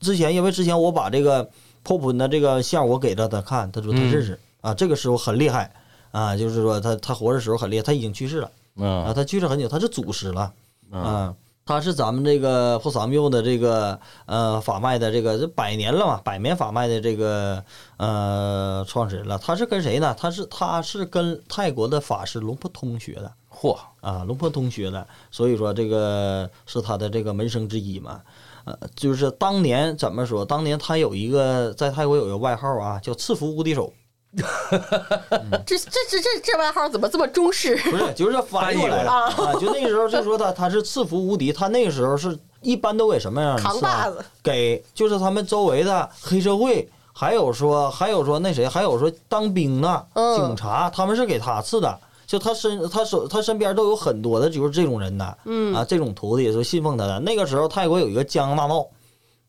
[0.00, 1.48] 之前因为之前我把这个
[1.84, 5.72] 破喷的这个像我给了他看，他说他认识、啊，这个时候很厉害
[6.10, 10.52] 啊，就是说他他活着时候很厉害，他已经去世了啊，嗯他去世很久，他是祖师了
[10.90, 11.34] 嗯啊。
[11.66, 17.62] 他是咱们这个破三庙的这个呃法脉的这个这百年了嘛，百年法脉的这个
[17.98, 19.36] 呃创始人了。
[19.36, 20.16] 他是跟谁呢？
[20.18, 23.30] 他是他是跟泰国的法师龙婆通学的。
[23.52, 28.22] 嚯，啊，龙婆通学的，所以说这个是他的这个门生之一嘛。
[28.64, 30.46] 呃，就是当年怎么说？
[30.46, 33.92] 当年他有一个在泰国有一个外号啊，叫“赐福无敌手
[35.66, 37.76] 这这这这这外号怎么这么中式？
[37.76, 39.54] 不是，就是翻译过来了啊！
[39.60, 44.24] 就那个时候就说他他是赐福无敌，他那个时候是一般都给什么样的扛把子？
[44.42, 51.98] 给就是他们周围的黑社会，还有说还有说那谁，还有说当兵的、嗯警察，他们是给他赐的。
[52.26, 57.18] 就他身他手他身边都有很多的就是这种人的，嗯啊，这种徒弟是信奉他的。
[57.20, 58.86] 那个时候泰国有一个江大茂，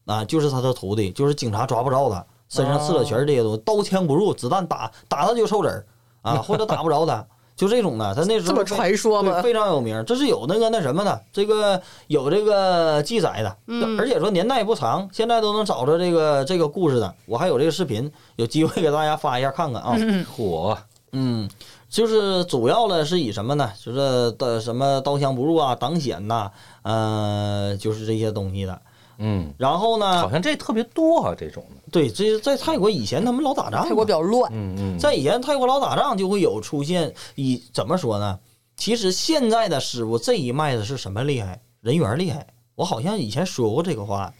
[0.05, 5.85] 啊，就是他的徒弟，就是警察抓不着他，身上刺的全是这些东西，刀枪不入，子弹打打他就抽纸儿
[6.21, 8.13] 啊， 或者打不着他，就这种的。
[8.15, 9.43] 他那时候这么传说吗对，？
[9.43, 17.13] 非常有名，这是有那个那什么的，这个有这个记载的，嗯而且说年代也不长，现在都能找着这个这个故事的。
[17.25, 19.95] 我还有这个视频，有机会给大家发一下看看啊。
[20.35, 20.77] 火，
[21.11, 21.49] 嗯，
[21.89, 23.71] 就是主要的是以什么呢？
[23.79, 28.81] 就是的什么刀枪不入啊、挡险呐、呃，就是这些东西的。
[29.19, 38.39] 嗯，然后呢好，像这特别多啊，这种的，对，这在泰国以前他们老打仗，泰国比较乱，嗯嗯，在以前泰国老打仗就会有出现，以怎么说呢？
[38.75, 41.61] 其实现在的师傅这一脉子是什么厉害？
[41.81, 42.47] 人缘厉害。
[42.75, 44.33] 我好像以前说过这个话。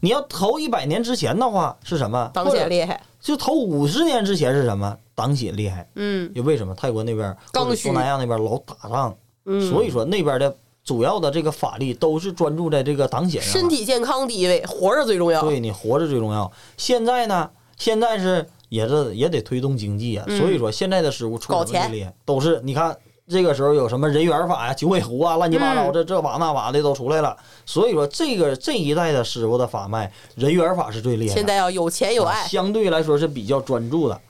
[0.00, 2.30] 你要头一百年之前的话是什么？
[2.34, 3.00] 挡血厉害。
[3.20, 4.98] 就头五十年之前是什么？
[5.14, 5.86] 挡血厉害。
[5.94, 9.14] 嗯因为为什么泰国那边东南亚那边老打仗，
[9.44, 13.52] 嗯，所以说那边的主要的这个法力都是专注在这个挡险上。
[13.52, 15.40] 身体健康第一位，活着最重要。
[15.42, 16.50] 对你活着最重要。
[16.76, 22.96] 现在呢，现在是也是也得推动经济啊，嗯所以说现在的师傅出搞钱什么最厉害，都是你看
[23.28, 27.36] 这个时候有什么人缘法呀、九尾狐啊、乱七八糟嗯这这法那法的都出来了。
[27.64, 31.40] 所以说这个这一代的师傅的法脉，人缘法是最厉害的。
[31.40, 34.20] 现在要有钱有啊爱，相对来说是比较专注的，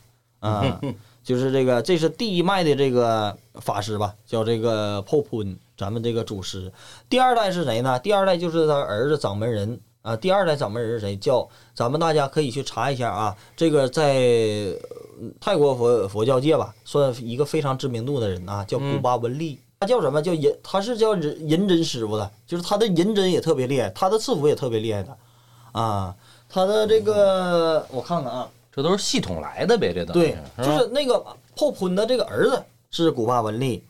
[0.43, 6.73] 嗯，就是这个，这是第一脉的这个法师吧，叫这个破喷，咱们这个祖师。
[7.11, 7.99] 第二代是谁呢？
[7.99, 10.16] 第二代就是他儿子掌门人啊。
[10.16, 11.16] 第二代掌门人是谁？
[11.16, 13.37] 叫咱们大家可以去查一下啊。
[13.57, 19.59] 这个在呃泰国佛佛教界吧，算一个非常知名度的人啊，叫古巴文利。
[19.81, 20.23] 他叫什么？
[20.23, 25.16] 叫银，他是叫银银针师傅的，就是他的银针也特别厉害，他的赐福也特别厉害的，
[25.73, 26.14] 啊，
[26.49, 31.21] 他的这个我看看啊，这都是系统来的呗，这等于对，是就是那个
[31.57, 33.83] 破喷的这个儿子是古巴文利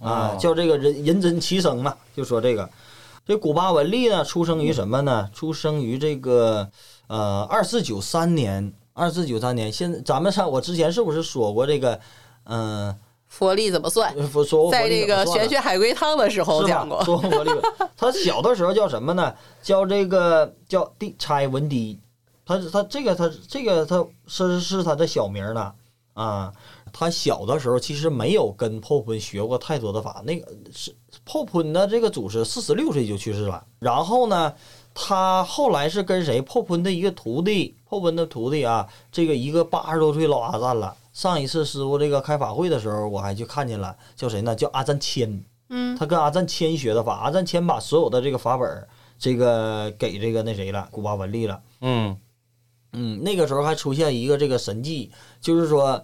[0.00, 2.68] 啊哦，叫这个人人真齐生嘛，就说这个
[3.26, 5.30] 这古巴文利呢，出生于什么呢？
[5.32, 6.68] 出生于这个
[7.06, 9.70] 呃二四九三年，二四九三年。
[9.70, 12.00] 现在咱们上我之前是不是说过这个？
[12.44, 12.92] 嗯、
[13.28, 14.12] 佛力怎么算？
[14.26, 17.04] 佛，说在这个玄学海龟汤的时候讲过。
[17.04, 17.50] 说过佛利，
[17.96, 19.32] 他小的时候叫什么呢？
[19.62, 22.00] 叫这个叫地差文迪，
[22.44, 25.72] 他他这个他这个他是是他的小名呢
[26.14, 26.52] 啊。
[26.92, 33.64] 他小的时候其实没有跟破坤学过太多的法，那个是破坤的这个祖师四十六岁就去世了。
[33.78, 34.52] 然后呢，
[34.94, 36.40] 他后来是跟谁？
[36.40, 40.96] 破坤的一个徒弟，破坤的徒弟啊，这个一个八十多岁老阿赞了。
[41.12, 44.54] 上一次师傅这个开法会的时候，我还去看见了，叫谁呢？
[44.54, 45.44] 叫阿赞谦。
[45.68, 51.60] 嗯，他跟阿赞谦学的法，阿赞谦把所有的这个法本儿，这个给这个那谁了，古巴文利了。
[51.80, 52.16] 嗯
[52.92, 56.02] 嗯，那个时候还出现一个这个神迹，就是说，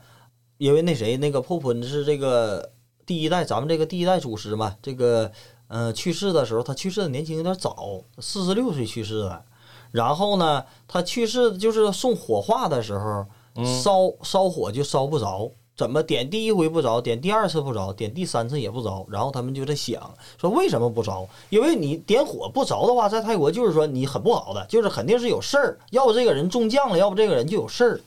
[0.59, 2.71] 因为那谁那个破喷是这个
[3.05, 5.31] 第一代，咱们这个第一代祖师嘛，这个
[5.69, 9.45] 呃去世的时候，他去世的年轻有点早，四十六岁去世的。
[9.93, 13.27] 然后呢，他去世就是送火化的时候，
[13.65, 21.27] 烧烧火就烧不着，怎么点第一回不着，点第二次不着，点第三次也不着，然后他们就在想说为什么不着？
[21.51, 28.01] 因为你点火不着的话，在泰国就是说你很不好的，就是肯定是有事儿，要不这个人中将了，要不这个人就有事儿。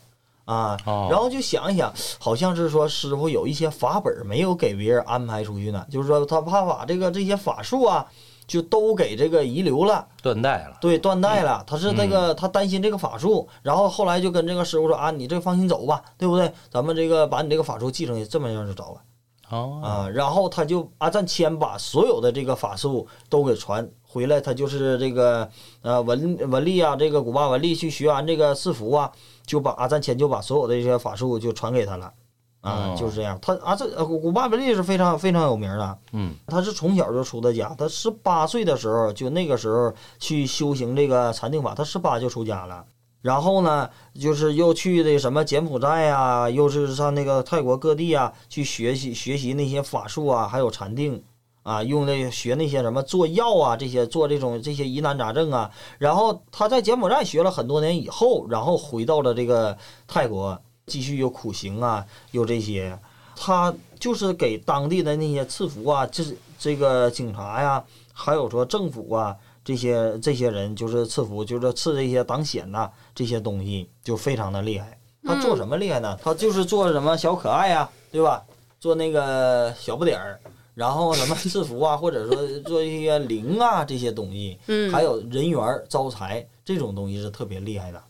[0.49, 8.05] 啊，哦然后就想一想，好像是说师傅有一些法本儿没有给别人安排出去呢，就是说他怕把这个这些法术啊，
[8.47, 11.63] 就都给这个遗留了，断代了，对，断代了。
[11.67, 16.51] 他是那个他担心这个法术，然后后来就跟这个师傅说啊，你这放心走吧，对不对？
[16.71, 19.01] 咱们这个把你这个法术继承这么样就着了。
[19.49, 25.49] 哦，啊，然后他就阿赞谦把所有的这个法术都给传回来，他就是这个
[25.81, 29.11] 呃文文丽啊，这个古巴文丽去学完这个四符啊，
[29.45, 32.13] 就把阿赞谦就把所有的这些法术就传给他了。
[32.61, 33.39] 啊哦，就是这样。
[33.41, 42.85] 他阿赞呃古古巴文丽是非常非常有名的，嗯他是从小就出的家，他十八岁的时候就那个时候去修行这个禅定法，他十八就出家了。
[43.21, 51.21] 然后呢，就是又去的什么柬埔寨呀、又是上那个泰国各地啊，去学习学习那些法术啊，还有禅定
[51.63, 55.69] 啊，用那学那些什么做药啊，这些做这种这些疑难杂症啊。
[55.97, 59.77] 然后他在柬埔寨学了很多年以后，然后回到了这个
[60.07, 62.97] 泰国，继续有苦行啊，有这些。
[63.41, 67.81] 他就是给当地的那些赐福啊，就是这个警察呀，
[68.13, 69.35] 还有说政府啊，
[69.69, 76.17] 这些这些人就是赐福，就是赐这些挡险呐、这些东西就非常的厉害他做什么厉害呢？
[76.23, 78.43] 他就是做什么小可爱呀、对吧？
[78.79, 80.39] 做那个小不点儿，
[80.73, 88.03] 然后什么赐福啊，或者说做一些灵啊这些东西，嗯，还有人缘儿招财这种东西是特别厉害的，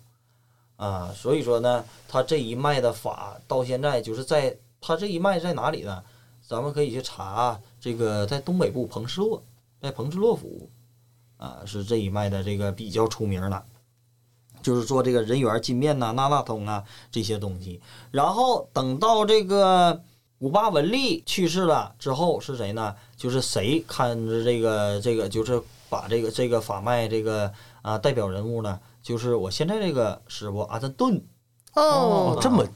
[0.77, 6.01] 啊，所以说呢，他这一脉的法到现在就是在他这一脉在哪里呢？
[6.47, 9.43] 咱们可以去查这个在东北部彭氏洛，
[9.81, 10.69] 在彭氏洛府，
[11.39, 13.63] 啊，是这一脉的这个比较出名的，
[14.61, 17.81] 就是做这个人缘金面呐、纳纳通啊这些东西。
[18.11, 20.03] 然后等到这个
[20.39, 22.93] 五八文丽去世了之后，是谁呢？
[23.15, 27.49] 就是谁看着这个这个，就是把这个这个法脉这个
[27.81, 28.77] 啊代表人物呢？
[29.01, 31.23] 就是我现在这个师傅阿赞顿，
[31.73, 32.67] 哦，这么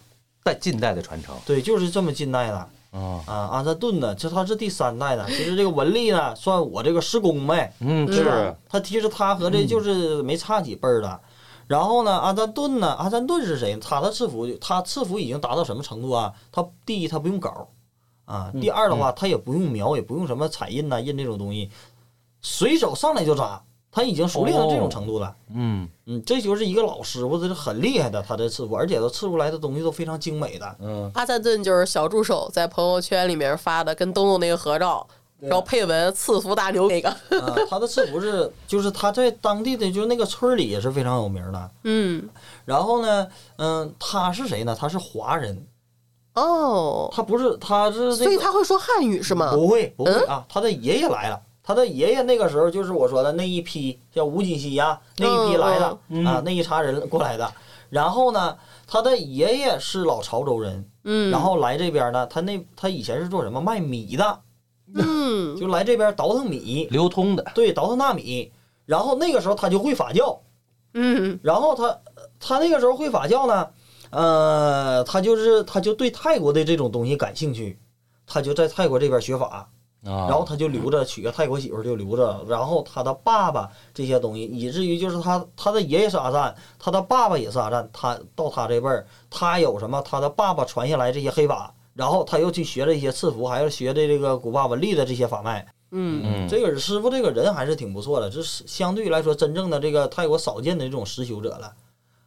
[0.42, 2.70] 代近代的传承对，就是这么近代的。
[2.94, 5.26] 啊，啊，阿赞顿呢，这他是第三代的。
[5.28, 8.56] 其实这个文丽呢，算我这个师公呗，嗯，是？
[8.70, 11.20] 他其实他和这就是没差几辈儿的。
[11.66, 13.76] 然后呢，阿赞顿呢，阿赞顿是谁？
[13.78, 16.34] 他的赐福，他赐福已经达到什么程度啊？
[16.52, 17.68] 他第一，他不用稿
[18.26, 21.72] 啊；第二的话，他也不用描，也不用什么彩印呐、印这种东西，
[22.42, 23.64] 随手上来就扎。
[23.96, 25.36] 他已经熟练到这种程度了。
[25.54, 30.76] 嗯嗯，这就是一个老师傅，这是很厉害的，他的赐福，而且他刺出来的东西都非常精美的。
[30.80, 35.06] 嗯，阿赞顿就是小助手在朋友圈里面发的跟东东那个合照，
[35.40, 41.72] 然后配文“赐福大牛”那个，啊，他的赐福是，就是他在当地的就是那个村里也是非常有名的。
[41.84, 42.28] 嗯，
[42.66, 43.28] 然后呢，
[43.58, 44.76] 嗯，他是谁呢？
[44.78, 45.68] 他是华人，
[46.34, 49.54] 哦，他不是，他是这所以他会说汉语是吗？
[49.54, 51.40] 不会不会嗯啊，他的爷爷来了。
[51.64, 55.86] 他的爷爷那个时候就是我说的那一批，叫吴锦熙呀，那一批来的
[56.30, 57.52] 啊，那一茬人过来的。
[57.90, 64.40] 然后呢，他的爷爷是老潮州人，嗯，然后来这边呢，他那他以前是做什么卖米的，
[64.96, 68.52] 嗯，就来这边倒腾米，流通的，对，倒腾大米。
[68.86, 70.42] 然后那个时候他就会法教，
[70.94, 72.00] 嗯然后他
[72.40, 73.70] 他那个时候会法教呢，
[74.10, 77.80] 呃，他就是他就对泰国的这种东西感兴趣，
[78.28, 79.68] 他就在泰国这边学法，啊，
[80.04, 95.66] 然后他就留着娶个泰国媳妇儿就留着，然后他的爸爸这些东西，以至于就是他他的爷爷是阿赞，他的爸爸也是阿赞，他到他这辈儿，他有什么他的爸爸传下来这些黑法，然后他又去学了一些赐福，还要学的这个古巴文丽的这些法脉。
[95.92, 101.72] 嗯嗯，这个师傅这个人还是挺不错的，这是相对来说真正的这个泰国少见的这种实修者了。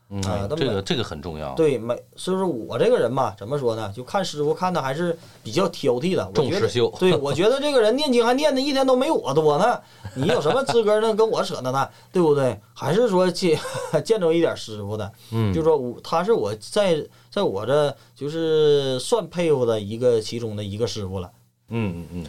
[0.09, 3.92] 嗯啊那么这个这个很重要，对，没，所以说我这个人吧，怎么说呢？
[3.95, 6.25] 就看师傅看的还是比较挑剔的。
[6.29, 9.81] 我觉得重实修对，我觉得这个人念经还念的一天都没我多呢，
[10.14, 11.88] 你有什么资格呢跟我扯那呢？
[12.12, 12.57] 对不对？
[12.73, 13.59] 还是说见
[14.05, 21.29] 见着一点师傅的，嗯，就说我他是我在在我这就是算佩服的一个其中的一个师傅了。
[21.71, 22.27] 嗯嗯嗯，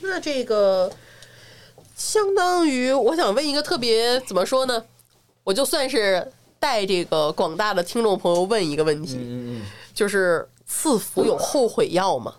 [0.00, 0.90] 那这个
[1.94, 4.82] 相当于，我想问一个特别怎么说呢？
[5.44, 12.34] 我就算是带这个广大的听众朋友问一个问题，嗯嗯，就是赐福有后悔药吗？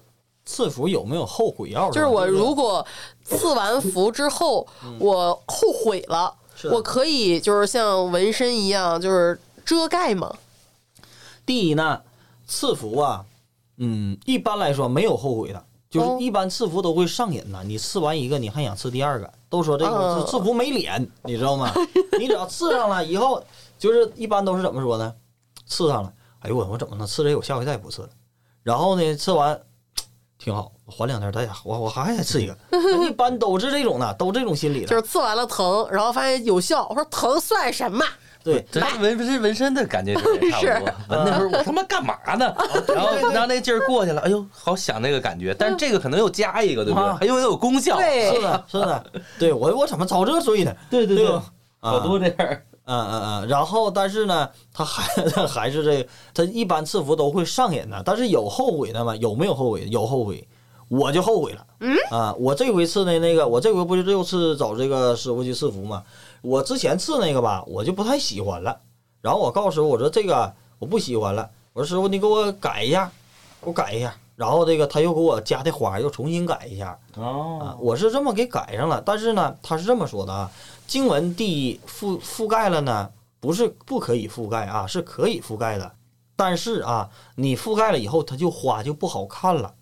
[0.45, 1.91] 赐福有没有后悔药？
[1.91, 2.85] 就是我如果
[3.23, 4.67] 赐完福之后，
[4.99, 6.33] 我后悔了，
[6.71, 10.35] 我可以就是像纹身一样，就是遮盖吗？
[11.45, 12.01] 第一呢，
[12.47, 13.23] 赐福啊，
[13.77, 17.63] 嗯，一般来说没有后悔的，就哦是一般赐福都会上瘾的。
[17.63, 21.71] 你赐完一个，你还想赐第二个，都说这个哦赐福没脸，你知道吗？
[22.19, 23.43] 你只要赐上了以后，
[23.79, 25.11] 就是一般都是怎么说呢？
[25.65, 27.37] 刺上了，哎呦我我怎么能刺这个？
[27.37, 28.09] 我下回再也不刺了。
[28.61, 29.59] 然后呢，刺完
[30.37, 32.55] 挺好，缓两天再我我还想刺一个。
[33.03, 34.87] 一般都是这种的，都这种心理的。
[34.87, 38.05] 就是刺完了疼，然后发现有效，我说疼算什么？
[38.41, 40.93] 对，这纹纹身纹身的感觉 也差不多。
[41.09, 42.55] 纹那时候我他妈干嘛呢？
[42.87, 45.53] 然后然后那劲儿过去了，哎呦，好想那个感觉。
[45.53, 47.17] 但是这个可能又加一个，对不对啊？
[47.19, 47.97] 还又有功效。
[47.97, 49.05] 对是的，是的，
[49.37, 50.73] 对我我怎么遭这罪呢？
[50.89, 51.43] 对对对吧？
[51.81, 52.61] 好多这样。
[52.89, 59.15] 嗯嗯嗯，然后但是呢，他还 还是这个，他一般赐福都会上瘾的，但是有后悔的吗？
[59.17, 59.87] 有没有后悔？
[59.89, 60.47] 有后悔，
[60.87, 61.65] 我就后悔了。
[61.81, 66.03] 嗯啊，我这回赐的那个，我这回不就又次找这个师傅去赐福吗？
[66.41, 68.75] 我之前赐那个吧，我就不太喜欢了。
[69.21, 73.11] 然后我告诉师傅，我说这个我不喜欢了，我说师傅你给我改一下，
[73.61, 74.13] 给我改一下。
[74.35, 80.49] 然后这个他又给我加的花又重新改一下，啊哦，，我是这么给改上了，但是呢，他是这么说的啊，
[80.89, 85.91] 经文第一覆覆盖了呢，不是不可以覆盖啊，是可以覆盖的，
[86.35, 89.75] 但是啊，你覆盖了以后，它就花就不好看了，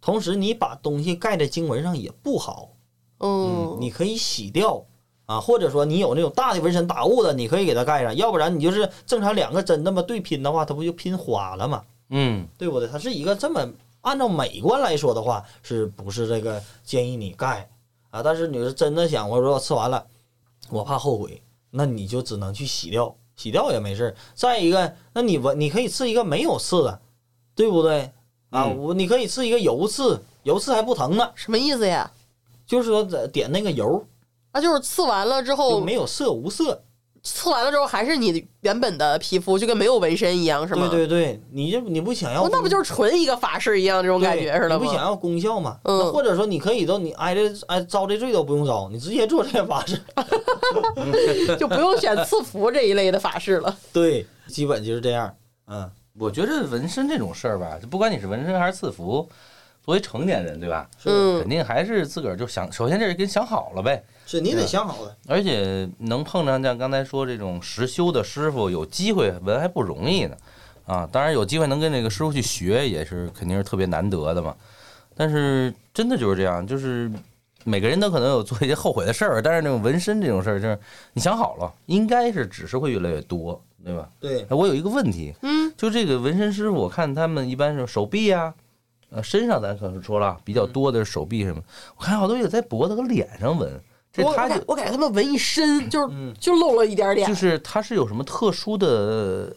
[0.00, 2.68] 同时你把东西盖在经文上也不好，
[3.18, 4.84] 嗯，你可以洗掉
[5.26, 11.82] 啊，或者说你有那种大的纹身打雾的，你可以给它盖上，要不然你就是正常两个针那么对拼的话，它不就拼花了吗？
[12.10, 12.88] 嗯对不对？
[12.88, 13.68] 它是一个这么
[14.02, 17.68] 按照美观来说的话，是不是这个建议你盖
[18.10, 18.22] 啊？
[18.22, 20.06] 但是你是真的想我说吃完了，
[20.70, 24.16] 我怕后悔，那你就只能去洗掉洗掉也没事儿。
[24.34, 27.00] 再一个，那你纹你可以刺一个没有刺的，
[27.54, 28.12] 对不对？
[28.50, 32.10] 啊，嗯我你可以刺一个油刺，油刺还不疼呢，什么意思呀？
[32.66, 34.06] 就是说在点那个油，
[34.52, 36.82] 啊，就是刺完了之后，没有色无色。
[37.24, 40.88] 刺完了之后还是你原本的皮肤，就跟没有纹身一样，是吗？
[40.90, 44.76] 对对对，你这你不想要哦，那不就是纯一个法式一样这种感觉似的吗？
[44.76, 45.78] 你不想要功效吗？
[45.84, 49.98] 嗯或者说你可以都你挨着挨遭这罪都不用遭，你直接做这个法式。
[51.58, 53.74] 就不用选赐福这一类的法式了。
[53.92, 55.34] 对，基本就是这样。
[55.66, 59.26] 嗯，我觉得纹身这种事儿吧，就不管你是纹身还是赐福，
[59.82, 60.86] 作为成年人，对吧？
[61.04, 65.16] 嗯肯定还是自个儿就想，首先这是跟想好了呗，是你得想好了。
[65.28, 70.36] 而且能碰上像刚才说这种实修的师傅，有机会纹还不容易呢。
[70.86, 74.54] 啊，当然有机会能跟这个师傅去学，也是肯定是特别难得的嘛。
[75.16, 77.10] 但是真的就是这样，就是
[77.64, 80.78] 每个人都可能有做一些后悔的事儿，但是那种纹身这种事儿，就是
[81.14, 84.08] 你想好了，应该是只是会越来越多，对吧？
[84.20, 88.52] 对，哎我有一个问题，嗯，就这个纹身师傅，我看他们一般是手臂啊、
[89.08, 91.62] 呃，身上咱可能说了比较多的是手臂什么，
[91.96, 93.80] 我看好多也在脖子和脸上纹，
[94.14, 97.34] 这我我他我感觉他们纹一身，就是嗯就露了一点点就。
[97.34, 99.54] 是他是有什么特殊的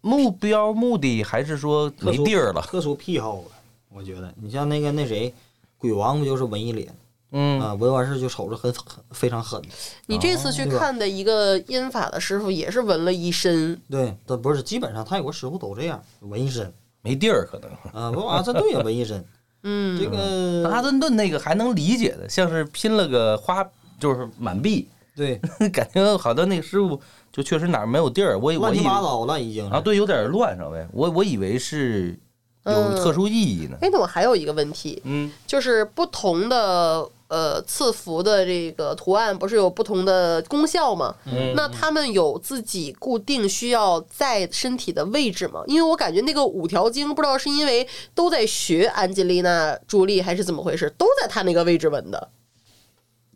[0.00, 2.60] 目标目的，还是说没地儿了？
[2.62, 3.52] 特殊癖好吧？
[3.94, 5.32] 我觉得，你像那个那谁，
[5.78, 6.92] 鬼王不就是纹一脸
[7.30, 7.74] 嗯，啊？
[7.74, 9.62] 纹完事就瞅着很很非常狠。
[10.06, 17.70] 你这次去看的一个阴法的师傅也是纹了一身，对，他不是，基本上泰国师傅都这样，纹一身没地儿可能。
[17.92, 18.10] 啊。
[18.10, 19.24] 不，阿森顿也纹一身。
[19.62, 23.66] 嗯，这个阿顿顿那个还能理解的，像是拼了个花，
[23.98, 25.40] 就是满壁，对，
[25.72, 27.00] 感觉好多那个师傅
[27.32, 28.38] 就确实哪儿没有地儿。
[28.38, 30.86] 我以我乱七八糟了，已经啊，对，有点乱稍微。
[30.92, 32.18] 我我以为是
[32.64, 33.76] 有嗯特殊意义呢。
[33.80, 41.14] 哎，那我还有一个问题，嗯就是不同的呃赐福的这个图案不是有不同的功效吗？
[41.26, 45.62] 嗯，那他们有自己固定需要在身体的位置吗？
[45.66, 52.28] 因为我感觉那个五条经，不知道是因为都在学安吉丽娜·朱莉，还是怎么回事，都在他那个位置纹的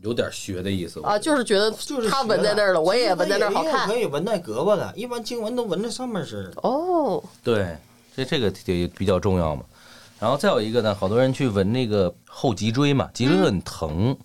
[0.01, 3.89] 有点学的意思啊，就是觉得就是他纹在那儿了，我也纹在那儿好看。
[3.89, 6.53] 可以纹在胳膊的，一般经文都纹在上面是。
[6.63, 7.77] 哦，对，
[8.15, 9.63] 这这个也比较重要嘛。
[10.21, 14.17] 然后再有一个呢，好多人去纹那个后脊椎嘛，脊椎很疼，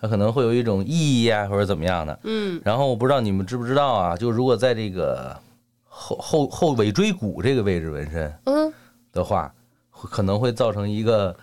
[0.00, 2.18] 它可能会有一种意义啊，或者怎么样的。
[2.24, 5.36] 嗯然后我不知道你们知不知道啊，就如果在这个
[5.84, 8.72] 后后后尾椎骨这个位置纹身嗯，
[9.12, 9.52] 的话，
[9.90, 11.34] 会可能会造成一个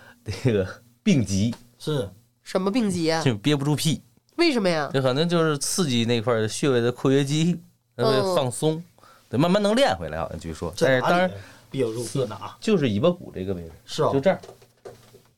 [0.42, 0.66] 这个
[1.02, 2.08] 病疾，是，
[2.44, 3.20] 什么病急啊？
[3.24, 4.00] 就憋不住屁，
[4.36, 4.88] 为什么呀？
[4.92, 7.58] 这可能就是刺激那块儿穴位的括约肌，
[7.96, 8.80] 它会嗯放松，
[9.28, 10.72] 得，慢慢能练回来，好像据说。
[10.78, 11.28] 但是当然
[11.70, 12.54] 憋不住憋哪？
[12.60, 14.20] 就是尾巴骨这个位置，是吧就？
[14.20, 14.38] 这儿，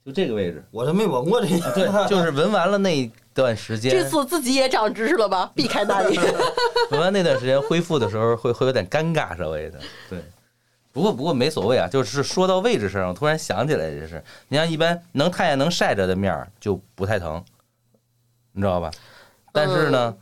[0.04, 0.62] 就这个位置。
[0.70, 1.70] 我都没闻过这个。
[1.72, 5.50] 对， 就是闻完了那段时间，这次自己也长知识了吧？
[5.54, 6.18] 避开那里。
[6.90, 9.78] 闻完那段时间恢复的时候会会有点尴尬，稍微的。
[10.10, 10.18] 对，
[10.96, 14.24] 不过不过没所谓啊，就是说到位置上，我突然想起来这事。
[14.48, 17.44] 你像一般能太阳能晒着的面儿就不太疼，
[18.52, 18.90] 你知道吧？
[19.52, 20.16] 但是呢，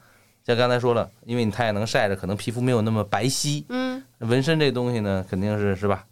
[0.45, 3.65] 像刚才说了，因为你太阳能晒着，可能皮肤没有那么白皙。
[3.69, 6.05] 嗯，纹身这东西呢，肯定是是吧？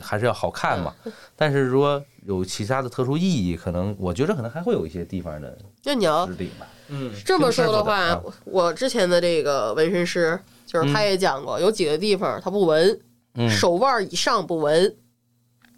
[0.00, 0.94] 还是要好看嘛。
[1.36, 5.54] 但是如果有其他的特殊意义，可能我觉得可能还会有一些地方的
[5.84, 6.66] 那你要指定吧。
[6.88, 12.98] 嗯，这么说的话我之前的这个纹身师，就是他也讲过，有几个地方他不纹，
[13.38, 14.94] 嗯，手腕以上不纹，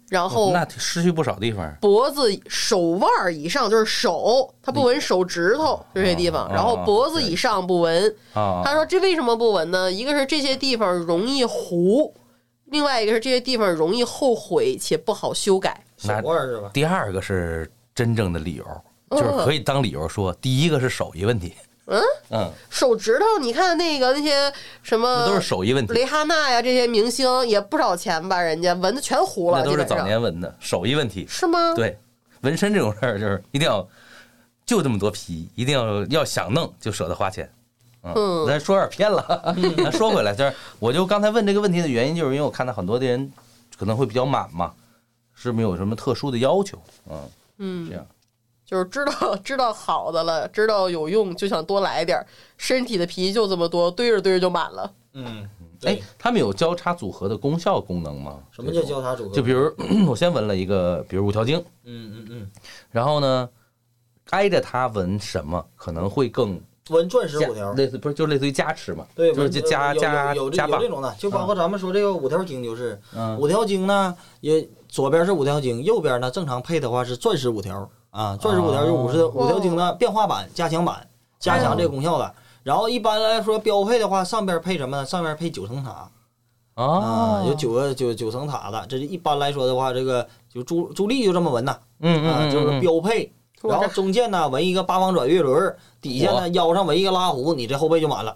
[0.09, 1.73] 然后那失去不少地方。
[1.79, 8.13] 脖子手腕以上就是手，他不纹手指头这些地方，哦然后脖子以上不纹。
[8.33, 9.89] 啊，他说这为什么不纹呢？
[9.91, 12.13] 一个是这些地方容易糊，
[12.65, 15.81] 另外一个是这些地方容易后悔且不好修改。
[15.97, 16.71] 手腕是吧？
[16.73, 18.65] 第二个是真正的理由，
[19.09, 21.53] 嗯就是可以当理由说，第一个是手艺问题，
[21.91, 28.41] 嗯嗯，手指头，你看那个那些什么那都是手艺问题，蕾哈娜呀，这些明星也不少钱吧？
[28.41, 31.25] 人家纹的全糊了，那都是早年纹的，手艺问题。
[31.27, 31.73] 是吗？
[31.75, 31.97] 对，
[32.41, 33.85] 纹身这种事儿就是一定要
[34.65, 37.51] 就这么多皮，一定要要想弄就舍得花钱。
[38.03, 43.31] 嗯咱说有点偏了， 咱说回来，就是我就刚才问这个问题的原因，就是因为我看到很多的人
[43.77, 44.73] 可能会比较满嘛，
[45.35, 47.29] 是没有什么特殊的要求，嗯，
[47.59, 48.03] 嗯这样。
[48.71, 54.89] 就是知道 知道好的了，知道有用就想多来点儿，身体的皮就这么多，堆着堆着就满了。
[55.13, 55.43] 嗯，
[55.83, 58.39] 哎对，，他们有交叉组合的功效功能吗？
[58.49, 59.35] 什么叫交叉组合？
[59.35, 59.69] 就比如
[60.07, 62.51] 我先纹了一个，比如五条经，嗯嗯嗯，
[62.91, 63.49] 然后呢，
[64.29, 66.57] 挨着它纹什么可能会更
[66.91, 67.73] 纹钻石五条。
[67.73, 69.05] 类似不是就类似于加持嘛？
[69.13, 81.07] 对，就是加加有有加棒有这，种的，就包括咱们说这个五条经，就是嗯五条经呢，也左边是五条经，右边呢正常配的话是钻石五条啊，钻石五条就是五十哦五条经的变化版、加强版，
[81.39, 82.33] 加强这个功效的。
[82.63, 85.05] 然后一般来说标配的话，上边配什么呢？
[85.05, 86.11] 上边配九层塔啊、
[86.75, 88.85] 哦，有九个九九层塔的。
[88.87, 93.31] 这是一般来说的话，这个就朱朱莉就这么纹呐，啊、嗯嗯嗯，就是嗯标配。
[93.63, 98.35] 然后中间呢纹一个八方转月轮，底下呢腰上纹一个拉弧，你这后背就满了。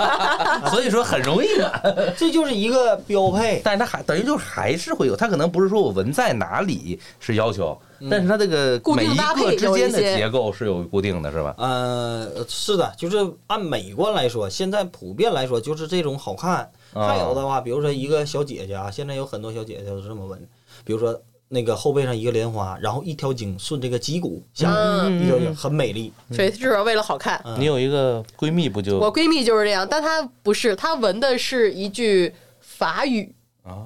[0.72, 2.14] 所以说很容易满。
[2.16, 3.60] 这就是一个标配。
[3.62, 7.78] 但是它还等于就是还是会有，它可能不是说我纹在哪里是要求，
[8.10, 11.54] 但是它这个固定每一搭配个之间的结构是有固定的，是吧？
[11.58, 13.16] 呃，是的，就是
[13.46, 16.70] 按美观来说，现在普遍来说就是这种好看。
[16.92, 20.38] 啊还有的话，比如说一个小姐姐啊，现在有很多小姐姐都是这么纹，
[20.82, 24.70] 比如说那个后背上一个莲花，然后一条筋顺这个脊骨下
[25.10, 26.10] 一条筋很美丽。
[26.32, 27.38] 所以就是为了好看。
[27.44, 33.30] 嗯你有一个闺蜜不就我闺蜜就是这样，但她不是，她纹的是一句法语，
[33.62, 33.84] 啊，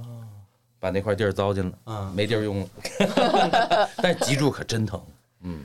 [0.81, 2.69] 把那块地儿糟践了，嗯，没地儿用了。
[4.03, 5.01] 但是脊柱可真疼，
[5.43, 5.63] 嗯，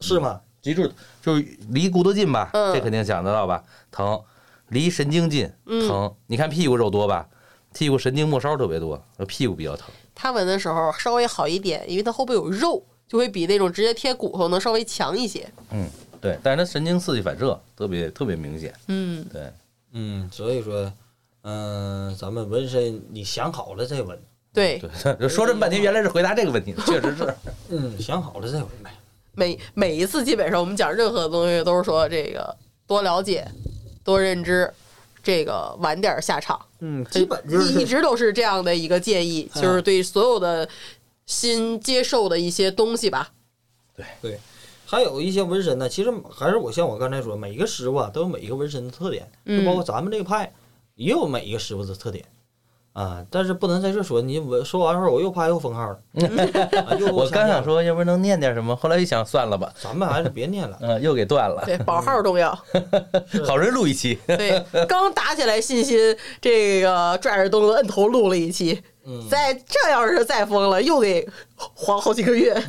[0.00, 0.40] 是吗？
[0.62, 0.90] 脊柱
[1.20, 3.62] 就是离骨头近吧，嗯这肯定想得到吧？
[3.90, 4.20] 疼，
[4.68, 6.14] 离神经近嗯疼。
[6.26, 7.28] 你看屁股肉多吧？
[7.74, 9.88] 屁股神经末梢特别多，屁股比较疼。
[10.14, 15.46] 他纹的时候稍微好一点，因为他后背有肉，就会比那种直接贴骨头能稍微强一些。
[15.70, 15.86] 嗯，
[16.20, 18.74] 对，但是它神经刺激反射特别特别明显。
[18.88, 19.52] 嗯，对，
[19.92, 20.90] 嗯，所以说，
[21.42, 24.18] 嗯、咱们纹身，你想好了再纹。
[24.56, 24.80] 对，
[25.18, 27.34] 对，说这么半天，原来是回答这个问题，确实是。
[27.68, 28.90] 嗯，想好了再回呗。
[29.34, 33.46] 每每一次基本上我们讲任何东西都是说这个多了解、
[34.02, 34.72] 多认知，
[35.22, 36.58] 这个晚点下场。
[36.80, 40.66] 嗯，基本就是一直都是这样的一个建议，嗯就是对所有的
[41.26, 43.30] 新接受的一些东西吧。
[43.94, 44.40] 对对，
[44.86, 50.50] 还有一些纹身呢，其实还是我像我刚才说，每一个师傅啊都有每一个纹身的特点，就嗯包括咱们这个派
[50.94, 52.24] 也有每一个师傅的特点
[52.96, 53.22] 啊。
[53.30, 55.98] 但是不能在这说，你我说完后我又怕又封号了。
[56.88, 60.78] 啊又我刚想说，要不能念点什么，后来一想，算了吧，咱们还是别念了。
[60.82, 61.62] 嗯，又给断了。
[61.66, 62.58] 对，保号重要。
[63.46, 68.82] 好人录一期，对，刚打起来信心，这个拽着东子摁头录了一期。
[69.08, 72.60] 嗯，再这要是再封了，又得黄好几个月。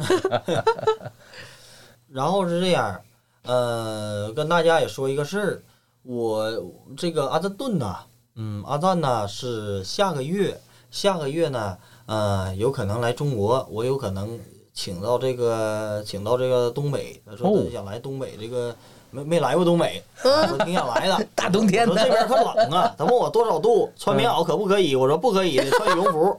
[2.10, 3.02] 然后是这样，
[3.44, 5.62] 呃，跟大家也说一个事儿，
[6.04, 6.52] 我
[6.96, 7.98] 这个阿德顿呐，
[8.38, 10.58] 嗯，阿赞呢是下个月，
[10.92, 14.40] 下个月呢，呃，有可能来中国，我有可能
[14.74, 18.76] 请到这个，请到这个东北，他说哦他想来东北这个。
[19.10, 21.26] 没没来过东北，嗯我说挺想来的。
[21.34, 24.98] 大冬天的说这边可冷啊，他问我多少度，穿棉袄可不可以？
[24.98, 26.38] 我说不可以，得穿羽绒服。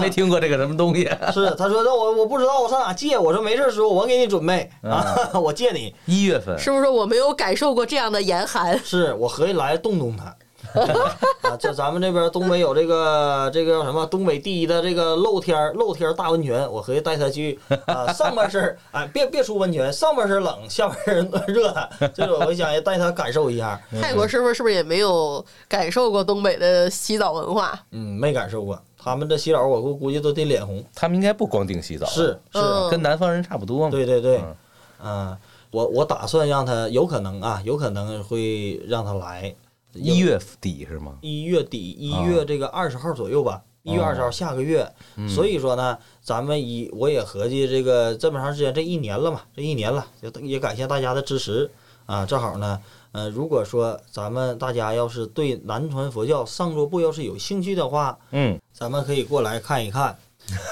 [0.00, 1.10] 没听过这个什么东西。
[1.32, 3.18] 是，他说那我我不知道，我上哪借？
[3.18, 5.92] 我说没事，师傅，我给你准备嗯啊，我借你。
[6.06, 8.78] 一月份，是不是我没有感受过这样的严寒？
[8.84, 10.32] 是我合计来冻冻他。
[11.42, 14.06] 啊，这咱们这边东北有这个这个叫什么？
[14.06, 21.74] 东北第一的这个露天儿露天儿大温泉，我合计带他去啊，上半身儿哎别别出温泉，上半身儿冷，下半身儿热，
[22.14, 23.80] 这个我想也带他感受一下。
[24.00, 27.78] 泰国师傅是不是也没有感受过东北的洗澡文化？
[27.90, 30.82] 嗯，没感受过，他们这洗澡我估估计都得脸红。
[30.94, 33.90] 他们应该不光腚洗澡，是是，嗯跟南方人差不多嘛。
[33.90, 34.56] 对对对嗯，
[35.04, 35.36] 嗯，
[35.70, 39.54] 我我打算让他有可能啊，有可能会让他来
[39.94, 41.18] 一月底是吗？
[41.20, 44.90] 一月底，一月这个二十号左右吧，一月二十号下个月。
[45.28, 51.70] 所以说呢，咱们一我也合计这个这么长时间，这一年了嘛，这一年了，也也感谢大家的支持
[52.06, 52.24] 啊。
[52.24, 52.80] 正好呢，
[53.12, 60.16] 呃，如果说咱们大家要是对南传佛教上座部要是有兴趣的话，嗯，咱们可以过来看一看。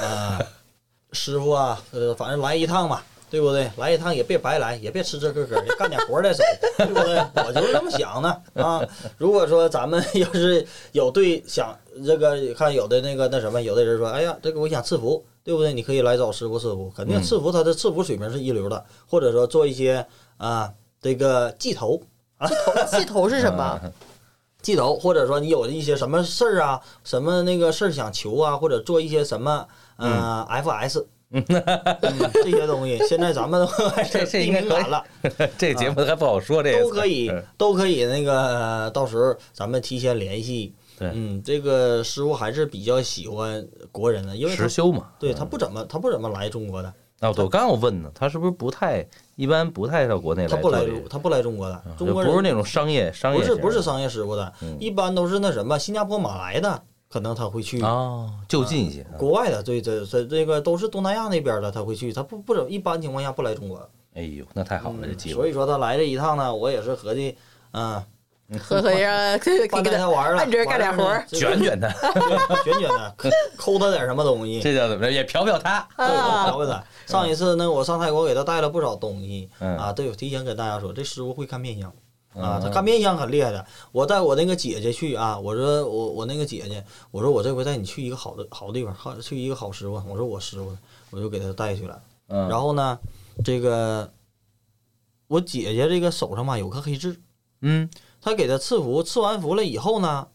[0.03, 0.39] 啊，
[1.13, 3.03] 师傅啊，呃，反正来一趟嘛。
[3.31, 3.71] 对不对？
[3.77, 6.43] 来一趟也别白来，也别吃吃喝喝，也干点活再走，
[6.79, 7.17] 对不对？
[7.47, 8.85] 我就是这么想的啊。
[9.17, 11.73] 如果说咱们要是有对想
[12.05, 15.73] 这个，看有的那个那什么，有的人说，哎呀，这个我想赐福，对不对？
[15.73, 20.05] 你可以来找师傅赐福，肯定嗯赐福他的赐福水平是一流的，或者说做一些
[20.37, 22.03] 啊这个祭头，
[22.91, 23.81] 祭头是什么？
[24.61, 29.67] 祭头，或者说你有一些什么事儿啊，什么那个事儿想求啊，或者做一些什么
[29.97, 31.05] 呃 FS。
[32.03, 35.05] 嗯，这些东西现在咱们都还 是这这低 应该可以敏感了，
[35.57, 38.05] 这个节目还不好说这个都可以嗯，都可以。
[38.05, 40.75] 那个到时候咱们提前联系。
[40.99, 45.07] 对嗯，这个师傅还是比较喜欢国人的，因为他实修嘛。
[45.19, 57.83] 对他不怎么他不怎么来中国的，啊，我刚要问呢，他是不是不太一般，不太到国内他不来他不来中国的，啊中国不是那种商业商业不是型不是商业师傅的嗯，一般都是那什么新加坡、马来的，可能他会去。
[57.83, 59.03] 啊，就近一些。
[59.03, 63.79] 啊国外的，对，这这这个都是东南亚那边的，他会去，他不不怎一般情况下不来中国。
[64.15, 65.35] 哎呦，那太好了，这机会。
[65.35, 67.37] 所以说他来这一趟呢，我也是合计，
[67.73, 68.03] 嗯，
[68.59, 75.13] 合 合让给半给他玩了， 按着干点活卷卷他，对卷卷他，抠抠他点什么东西，这叫怎么着？
[75.13, 75.87] 也嫖嫖他。
[75.97, 76.85] 对，啊我教他。
[77.07, 81.93] 上一次呢，我上泰国给他带了不少东西嗯啊，对，我提前跟大家说，这师傅会看面相，
[82.35, 83.67] 啊，嗯他干面相很厉害的。
[83.93, 89.95] 我带我那个姐姐去啊，我说我我那个姐姐，我说我这回带你去一个好的好地方，好去一个好师傅。
[90.09, 90.77] 我说我师傅，
[91.11, 92.03] 我就给他带去了。
[92.29, 92.99] 嗯，然后呢，
[93.45, 94.13] 这个
[95.27, 97.21] 我姐姐这个手上嘛有颗黑痣，
[97.63, 100.29] 嗯他给他赐福，赐完福了以后呢，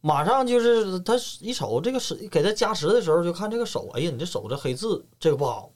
[0.00, 4.86] 马上就是他一瞅这个是给他加持的时候，就看这个手，哎呀，你这手这黑痣
[5.20, 5.70] 这个不好，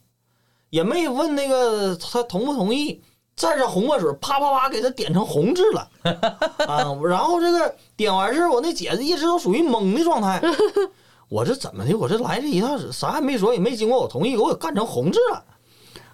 [0.69, 3.01] 也没问那个他同不同意，
[3.39, 5.87] 蘸上红墨水，啪啪啪给他点成红痣了
[6.67, 6.83] 啊！
[7.05, 10.41] 然后这个点完事儿，我那姐姐一直都属于懵的状态。
[11.29, 11.95] 我这怎么的？
[11.95, 15.43] 我这来这一趟啥也没说，也没经过我同意，给我干成红痣了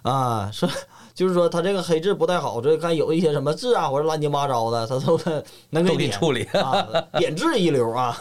[0.08, 0.50] 啊！
[0.52, 0.68] 说
[1.14, 5.18] 就是说他这个黑痣不太好，这看有一些什么痣啊或者乱七八糟的，他都
[5.70, 6.44] 能给你处理。
[6.52, 6.86] 啊，
[7.18, 8.16] 点痣一流啊！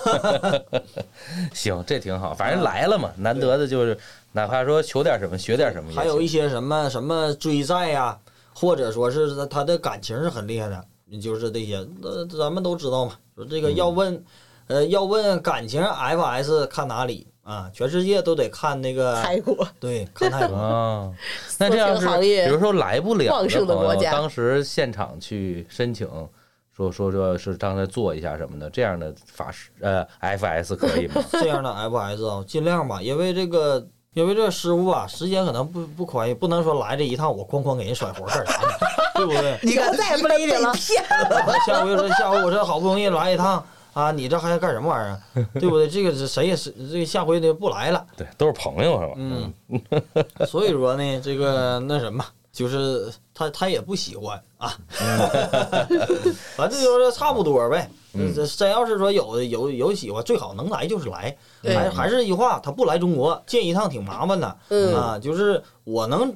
[1.54, 3.96] 行，这挺好，反正来了嘛，难得的就是
[4.32, 5.94] 哪怕说求点什么，学点什么。
[5.94, 8.18] 还有一些什么什么追债呀、
[8.58, 10.82] 或者说是他他的感情是很厉害的，
[11.22, 13.12] 就是这些，那咱们都知道嘛。
[13.36, 14.24] 说这个要问，
[14.68, 17.70] 呃，要问感情 FS 看哪里啊？
[17.74, 20.56] 全世界都得看那个，泰国 对，看泰国。
[20.56, 21.12] 啊，
[21.60, 26.08] 那这样是比如说来不了旺盛的朋友国家当时现场去申请，
[26.72, 31.22] 说说说是让他做一下什么的，这样的法师呃 FS 可以吗？
[31.32, 33.86] 这样的 FS 啊，尽量吧，因为这个。
[34.16, 38.80] 因为这师傅啊，时间可能不不宽裕，不能说来这一趟我哐哐给人甩活干啥的，
[39.16, 39.60] 对不对？
[39.62, 40.74] 你看再也不理你了。
[41.68, 43.62] 下回说下回我这好不容易来一趟
[43.92, 45.04] 啊，你这还干什么玩
[45.36, 45.46] 意儿？
[45.60, 45.90] 对不对？
[45.90, 48.06] 这个是谁也是这个下回就不来了。
[48.16, 49.14] 对，都是朋友是吧？
[49.18, 49.54] 嗯，
[50.48, 54.74] 所以说呢，这个那什么，就是他他也不喜欢啊，
[56.56, 57.90] 反正就是差不多呗。
[58.16, 61.36] 嗯这真要是说有有有喜欢，最好能来就是来。
[61.64, 64.58] 还还是一句话，他不来中国见一趟挺麻烦的。
[64.70, 66.34] 嗯啊，就是我能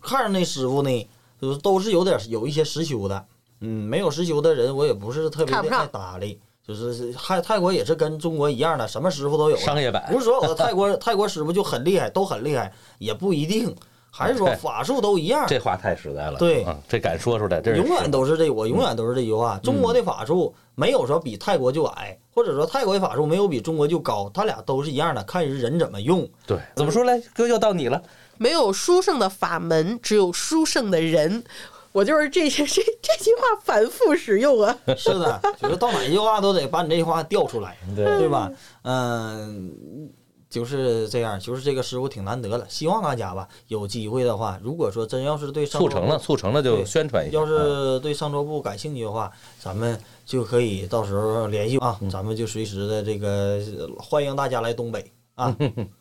[0.00, 1.08] 看上那师傅呢，
[1.40, 3.24] 就是都是有点有一些实修的。
[3.60, 6.40] 嗯，没有实修的人，我也不是特别的爱搭理。
[6.66, 9.56] 就是泰泰国也是跟中国一样的，什么师傅都有。
[9.56, 13.74] 商业版不是所有的泰国泰国师傅就很厉害，都很厉害，也不一定。
[14.10, 19.56] 还是说法术都一样，这话太实在了，对啊，这敢说出来，这永远都是这，我永远都是这句话。
[19.56, 26.28] 嗯中国的法术没有说比泰国就矮，或者说泰国的法术没有比中国就高，它俩都是一样的，看人怎么用。
[26.46, 27.20] 对，怎么说来？
[27.34, 28.02] 哥又到你了，
[28.36, 31.44] 没有殊胜的法门，只有殊胜的人。
[31.92, 34.76] 我就是这些这这句话反复使用啊。
[34.96, 38.50] 是的，就是到哪句话都得把你这句话调出来，对对吧？
[38.82, 40.08] 嗯，
[40.50, 42.66] 就是这样，就是这个师傅挺难得了。
[42.68, 47.38] 希望大家吧，有机会的话，如果说真要是对上周促成了，促成了就宣传一下。
[47.38, 53.60] 要啊是对上桌部感兴趣的话，咱们就可以到时候联系啊，嗯咱们就随时的这个
[53.98, 55.56] 欢迎大家来东北 啊。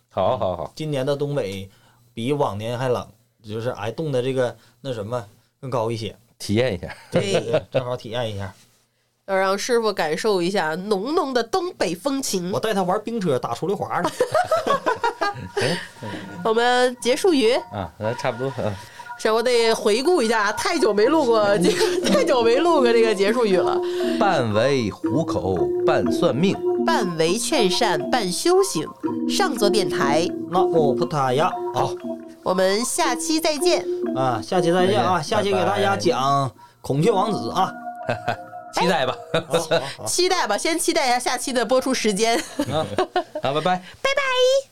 [0.09, 1.69] 好好好，今年的东北
[2.15, 3.07] 比往年还冷，
[3.43, 5.23] 就是挨冻的这个那什么
[5.61, 6.97] 更高一些，体验一下。
[7.11, 8.51] 对， 正好体验一下。
[9.29, 12.59] 要让师傅感受一下浓浓的东北风情我。
[12.59, 14.09] 带他玩冰车打出溜滑呢。
[16.43, 18.47] 我们结束语，啊，那差不多。
[18.61, 18.73] 啊
[19.21, 23.77] 是我得回顾一下，太久没录过，这个太久没录过这个结束语了。
[24.17, 26.55] 半为糊口，半算命。
[26.85, 28.87] 半为劝善，半修行。
[29.27, 31.93] 上座电台，那么葡萄牙，好
[32.43, 33.85] 我们下期再见。
[34.15, 35.21] 啊，下期再见啊！
[35.21, 36.49] 下期给大家讲
[36.79, 37.69] 孔雀王子啊。
[38.73, 39.15] 期待吧。
[40.05, 42.37] 期待吧，先期待一下下期的播出时间。
[42.71, 42.85] 啊，
[43.41, 43.61] 好，拜拜。
[43.61, 44.67] 拜拜。